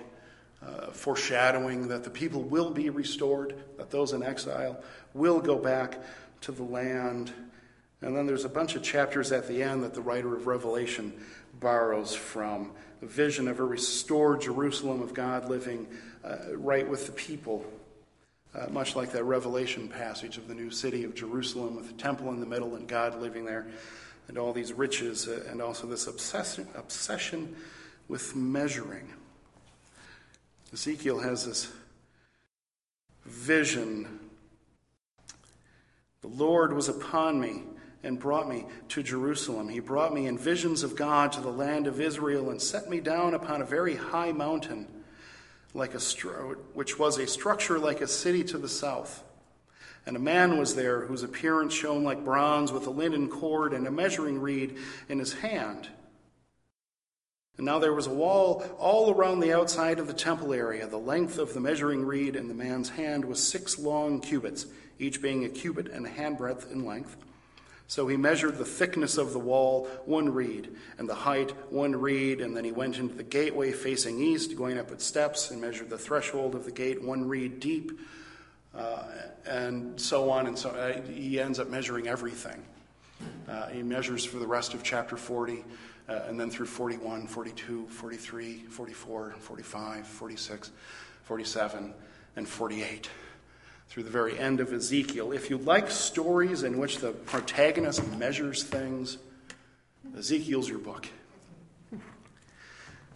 uh, 0.64 0.90
foreshadowing 0.90 1.88
that 1.88 2.04
the 2.04 2.10
people 2.10 2.42
will 2.42 2.70
be 2.70 2.90
restored, 2.90 3.54
that 3.78 3.90
those 3.90 4.12
in 4.12 4.22
exile 4.22 4.82
will 5.14 5.40
go 5.40 5.56
back 5.56 5.98
to 6.42 6.52
the 6.52 6.62
land. 6.62 7.32
And 8.02 8.16
then 8.16 8.26
there's 8.26 8.44
a 8.44 8.50
bunch 8.50 8.76
of 8.76 8.82
chapters 8.82 9.32
at 9.32 9.48
the 9.48 9.62
end 9.62 9.82
that 9.82 9.94
the 9.94 10.02
writer 10.02 10.34
of 10.34 10.46
Revelation 10.46 11.12
borrows 11.60 12.14
from 12.14 12.72
a 13.02 13.06
vision 13.06 13.48
of 13.48 13.60
a 13.60 13.64
restored 13.64 14.40
Jerusalem 14.40 15.00
of 15.00 15.14
God 15.14 15.48
living 15.48 15.86
uh, 16.24 16.56
right 16.56 16.88
with 16.88 17.06
the 17.06 17.12
people. 17.12 17.64
Uh, 18.54 18.66
much 18.70 18.96
like 18.96 19.12
that 19.12 19.24
Revelation 19.24 19.86
passage 19.86 20.38
of 20.38 20.48
the 20.48 20.54
new 20.54 20.70
city 20.70 21.04
of 21.04 21.14
Jerusalem 21.14 21.76
with 21.76 21.88
the 21.88 22.02
temple 22.02 22.30
in 22.30 22.40
the 22.40 22.46
middle 22.46 22.74
and 22.74 22.88
God 22.88 23.20
living 23.20 23.44
there, 23.44 23.66
and 24.28 24.38
all 24.38 24.54
these 24.54 24.72
riches, 24.72 25.28
uh, 25.28 25.44
and 25.50 25.60
also 25.60 25.86
this 25.86 26.06
obsession, 26.06 26.66
obsession 26.74 27.54
with 28.08 28.34
measuring. 28.34 29.12
Ezekiel 30.72 31.20
has 31.20 31.44
this 31.44 31.70
vision. 33.26 34.20
The 36.22 36.28
Lord 36.28 36.72
was 36.72 36.88
upon 36.88 37.38
me 37.38 37.62
and 38.06 38.18
brought 38.18 38.48
me 38.48 38.64
to 38.88 39.02
Jerusalem. 39.02 39.68
He 39.68 39.80
brought 39.80 40.14
me 40.14 40.26
in 40.26 40.38
visions 40.38 40.82
of 40.82 40.96
God 40.96 41.32
to 41.32 41.40
the 41.40 41.50
land 41.50 41.86
of 41.86 42.00
Israel 42.00 42.50
and 42.50 42.62
set 42.62 42.88
me 42.88 43.00
down 43.00 43.34
upon 43.34 43.60
a 43.60 43.66
very 43.66 43.96
high 43.96 44.32
mountain, 44.32 44.86
like 45.74 45.94
a 45.94 46.00
which 46.72 46.98
was 46.98 47.18
a 47.18 47.26
structure 47.26 47.78
like 47.78 48.00
a 48.00 48.08
city 48.08 48.44
to 48.44 48.58
the 48.58 48.68
south. 48.68 49.22
And 50.06 50.16
a 50.16 50.20
man 50.20 50.56
was 50.56 50.76
there 50.76 51.00
whose 51.00 51.24
appearance 51.24 51.74
shone 51.74 52.04
like 52.04 52.24
bronze, 52.24 52.72
with 52.72 52.86
a 52.86 52.90
linen 52.90 53.28
cord 53.28 53.72
and 53.72 53.86
a 53.86 53.90
measuring 53.90 54.40
reed 54.40 54.76
in 55.08 55.18
his 55.18 55.34
hand. 55.34 55.88
And 57.56 57.66
now 57.66 57.80
there 57.80 57.94
was 57.94 58.06
a 58.06 58.14
wall 58.14 58.64
all 58.78 59.10
around 59.10 59.40
the 59.40 59.52
outside 59.52 59.98
of 59.98 60.06
the 60.06 60.12
temple 60.12 60.52
area. 60.52 60.86
The 60.86 60.98
length 60.98 61.38
of 61.38 61.54
the 61.54 61.60
measuring 61.60 62.04
reed 62.04 62.36
in 62.36 62.46
the 62.46 62.54
man's 62.54 62.90
hand 62.90 63.24
was 63.24 63.42
six 63.42 63.78
long 63.78 64.20
cubits, 64.20 64.66
each 64.98 65.20
being 65.20 65.44
a 65.44 65.48
cubit 65.48 65.88
and 65.88 66.06
a 66.06 66.10
handbreadth 66.10 66.70
in 66.70 66.84
length. 66.84 67.16
So 67.88 68.08
he 68.08 68.16
measured 68.16 68.58
the 68.58 68.64
thickness 68.64 69.16
of 69.16 69.32
the 69.32 69.38
wall, 69.38 69.86
one 70.06 70.32
reed, 70.32 70.74
and 70.98 71.08
the 71.08 71.14
height, 71.14 71.52
one 71.70 71.94
reed, 71.94 72.40
and 72.40 72.56
then 72.56 72.64
he 72.64 72.72
went 72.72 72.98
into 72.98 73.14
the 73.14 73.22
gateway 73.22 73.70
facing 73.70 74.20
east, 74.20 74.56
going 74.56 74.78
up 74.78 74.90
its 74.90 75.04
steps, 75.04 75.50
and 75.50 75.60
measured 75.60 75.88
the 75.88 75.98
threshold 75.98 76.54
of 76.54 76.64
the 76.64 76.72
gate, 76.72 77.00
one 77.02 77.28
reed 77.28 77.60
deep, 77.60 77.92
uh, 78.74 79.04
and 79.46 80.00
so 80.00 80.30
on. 80.30 80.48
And 80.48 80.58
so 80.58 80.70
uh, 80.70 81.00
he 81.02 81.40
ends 81.40 81.60
up 81.60 81.68
measuring 81.68 82.08
everything. 82.08 82.62
Uh, 83.48 83.68
he 83.68 83.82
measures 83.82 84.24
for 84.24 84.38
the 84.38 84.46
rest 84.46 84.74
of 84.74 84.82
chapter 84.82 85.16
40 85.16 85.64
uh, 86.08 86.20
and 86.28 86.38
then 86.38 86.50
through 86.50 86.66
41, 86.66 87.26
42, 87.26 87.86
43, 87.88 88.58
44, 88.68 89.34
45, 89.38 90.06
46, 90.06 90.70
47, 91.24 91.94
and 92.36 92.48
48 92.48 93.08
through 93.88 94.02
the 94.02 94.10
very 94.10 94.38
end 94.38 94.60
of 94.60 94.72
Ezekiel. 94.72 95.32
If 95.32 95.50
you 95.50 95.58
like 95.58 95.90
stories 95.90 96.62
in 96.62 96.78
which 96.78 96.98
the 96.98 97.12
protagonist 97.12 98.06
measures 98.16 98.62
things, 98.62 99.18
Ezekiel's 100.16 100.68
your 100.68 100.78
book. 100.78 101.08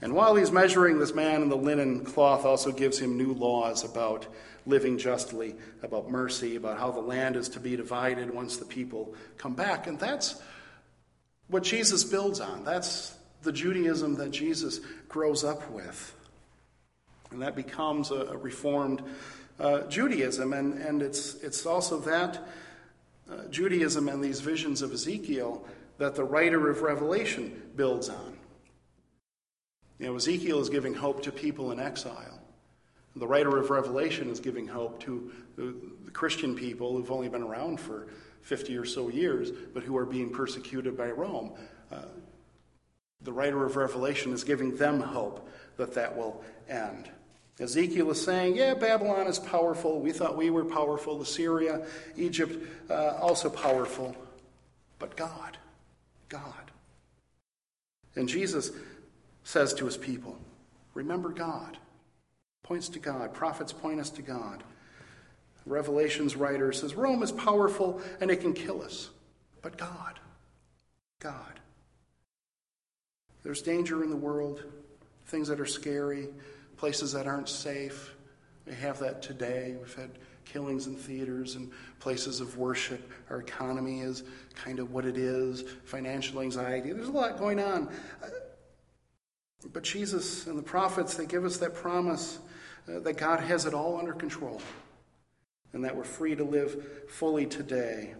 And 0.02 0.14
while 0.14 0.35
he's 0.35 0.50
measuring 0.50 0.98
this 0.98 1.14
man 1.14 1.42
in 1.42 1.50
the 1.50 1.56
linen 1.56 2.04
cloth, 2.04 2.44
also 2.46 2.72
gives 2.72 2.98
him 2.98 3.18
new 3.18 3.35
laws 3.35 3.85
about 3.85 4.26
living 4.64 4.96
justly, 4.96 5.54
about 5.83 6.11
mercy, 6.11 6.56
about 6.56 6.78
how 6.78 6.90
the 6.90 7.00
land 7.00 7.37
is 7.37 7.50
to 7.50 7.61
be 7.61 7.76
divided 7.76 8.33
once 8.33 8.56
the 8.56 8.64
people 8.64 9.14
come 9.37 9.54
back. 9.54 9.87
And 9.87 9.98
that's 9.98 10.40
what 11.48 11.62
Jesus 11.64 12.04
builds 12.04 12.40
on. 12.40 12.64
That's 12.64 13.14
the 13.42 13.52
Judaism 13.52 14.16
that 14.16 14.30
Jesus 14.30 14.80
grows 15.09 15.44
up 15.44 15.70
with. 15.70 16.14
And 17.30 17.42
that 17.42 17.54
becomes 17.54 18.11
a, 18.11 18.16
a 18.16 18.37
reformed 18.37 19.02
uh, 19.60 19.82
Judaism. 19.82 20.52
And, 20.52 20.74
and 20.74 21.02
it's, 21.02 21.34
it's 21.36 21.66
also 21.66 21.98
that 22.00 22.46
uh, 23.30 23.44
Judaism 23.50 24.08
and 24.08 24.22
these 24.24 24.40
visions 24.40 24.82
of 24.82 24.92
Ezekiel 24.92 25.64
that 25.98 26.14
the 26.14 26.24
writer 26.24 26.70
of 26.70 26.82
Revelation 26.82 27.62
builds 27.76 28.08
on. 28.08 28.36
You 29.98 30.06
know, 30.06 30.16
Ezekiel 30.16 30.60
is 30.60 30.70
giving 30.70 30.94
hope 30.94 31.22
to 31.24 31.32
people 31.32 31.72
in 31.72 31.78
exile. 31.78 32.40
The 33.16 33.26
writer 33.26 33.58
of 33.58 33.70
Revelation 33.70 34.30
is 34.30 34.40
giving 34.40 34.66
hope 34.66 34.98
to 35.00 35.30
the, 35.56 35.74
Christian 36.12 36.56
people 36.56 36.96
who've 36.96 37.10
only 37.12 37.28
been 37.28 37.42
around 37.42 37.78
for 37.78 38.08
50 38.42 38.76
or 38.76 38.84
so 38.84 39.08
years, 39.08 39.52
but 39.72 39.84
who 39.84 39.96
are 39.96 40.06
being 40.06 40.30
persecuted 40.30 40.96
by 40.96 41.08
Rome. 41.10 41.52
Uh, 41.92 42.02
the 43.20 43.32
writer 43.32 43.64
of 43.64 43.76
Revelation 43.76 44.32
is 44.32 44.42
giving 44.42 44.76
them 44.76 45.00
hope 45.00 45.48
that 45.76 45.94
that 45.94 46.16
will 46.16 46.42
end. 46.68 47.10
Ezekiel 47.60 48.10
is 48.10 48.24
saying, 48.24 48.56
Yeah, 48.56 48.74
Babylon 48.74 49.26
is 49.26 49.38
powerful. 49.38 50.00
We 50.00 50.12
thought 50.12 50.36
we 50.36 50.50
were 50.50 50.64
powerful. 50.64 51.20
Assyria, 51.20 51.86
Egypt, 52.16 52.66
uh, 52.90 53.18
also 53.20 53.50
powerful. 53.50 54.16
But 54.98 55.16
God, 55.16 55.58
God. 56.28 56.42
And 58.16 58.28
Jesus 58.28 58.70
says 59.44 59.74
to 59.74 59.84
his 59.84 59.96
people, 59.96 60.38
Remember 60.94 61.28
God. 61.28 61.76
Points 62.62 62.88
to 62.90 62.98
God. 62.98 63.34
Prophets 63.34 63.72
point 63.72 64.00
us 64.00 64.10
to 64.10 64.22
God. 64.22 64.64
Revelations 65.66 66.36
writer 66.36 66.72
says 66.72 66.94
Rome 66.94 67.22
is 67.22 67.32
powerful 67.32 68.00
and 68.20 68.30
it 68.30 68.40
can 68.40 68.54
kill 68.54 68.82
us. 68.82 69.10
But 69.62 69.76
God, 69.76 70.18
God. 71.18 71.60
There's 73.42 73.62
danger 73.62 74.02
in 74.02 74.10
the 74.10 74.16
world, 74.16 74.62
things 75.26 75.48
that 75.48 75.60
are 75.60 75.66
scary, 75.66 76.28
places 76.80 77.12
that 77.12 77.26
aren't 77.26 77.48
safe. 77.50 78.14
We 78.66 78.72
have 78.72 78.98
that 79.00 79.20
today. 79.20 79.76
We've 79.78 79.94
had 79.96 80.12
killings 80.46 80.86
in 80.86 80.96
theaters 80.96 81.56
and 81.56 81.70
places 81.98 82.40
of 82.40 82.56
worship. 82.56 83.12
Our 83.28 83.40
economy 83.40 84.00
is 84.00 84.22
kind 84.54 84.78
of 84.78 84.90
what 84.90 85.04
it 85.04 85.18
is, 85.18 85.62
financial 85.84 86.40
anxiety. 86.40 86.90
There's 86.94 87.08
a 87.08 87.12
lot 87.12 87.38
going 87.38 87.60
on. 87.60 87.90
But 89.74 89.82
Jesus 89.82 90.46
and 90.46 90.58
the 90.58 90.62
prophets, 90.62 91.16
they 91.16 91.26
give 91.26 91.44
us 91.44 91.58
that 91.58 91.74
promise 91.74 92.38
uh, 92.88 93.00
that 93.00 93.18
God 93.18 93.40
has 93.40 93.66
it 93.66 93.74
all 93.74 93.98
under 93.98 94.14
control 94.14 94.62
and 95.74 95.84
that 95.84 95.94
we're 95.94 96.02
free 96.02 96.34
to 96.34 96.44
live 96.44 97.10
fully 97.10 97.44
today. 97.44 98.14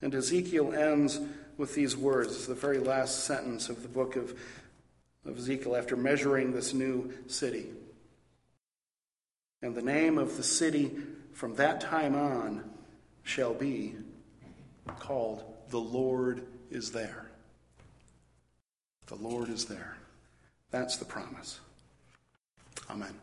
And 0.00 0.14
Ezekiel 0.14 0.72
ends 0.72 1.20
with 1.58 1.74
these 1.74 1.94
words, 1.94 2.46
the 2.46 2.54
very 2.54 2.78
last 2.78 3.24
sentence 3.24 3.68
of 3.68 3.82
the 3.82 3.88
book 3.88 4.16
of, 4.16 4.34
of 5.24 5.36
Ezekiel 5.38 5.76
after 5.76 5.96
measuring 5.96 6.52
this 6.52 6.72
new 6.72 7.12
city. 7.26 7.66
And 9.62 9.74
the 9.74 9.82
name 9.82 10.18
of 10.18 10.36
the 10.36 10.42
city 10.42 10.90
from 11.32 11.54
that 11.56 11.80
time 11.80 12.14
on 12.14 12.70
shall 13.22 13.54
be 13.54 13.94
called 14.98 15.44
The 15.68 15.78
Lord 15.78 16.46
is 16.70 16.92
There. 16.92 17.26
The 19.06 19.16
Lord 19.16 19.48
is 19.48 19.64
there. 19.64 19.96
That's 20.70 20.96
the 20.96 21.04
promise. 21.04 21.58
Amen. 22.88 23.14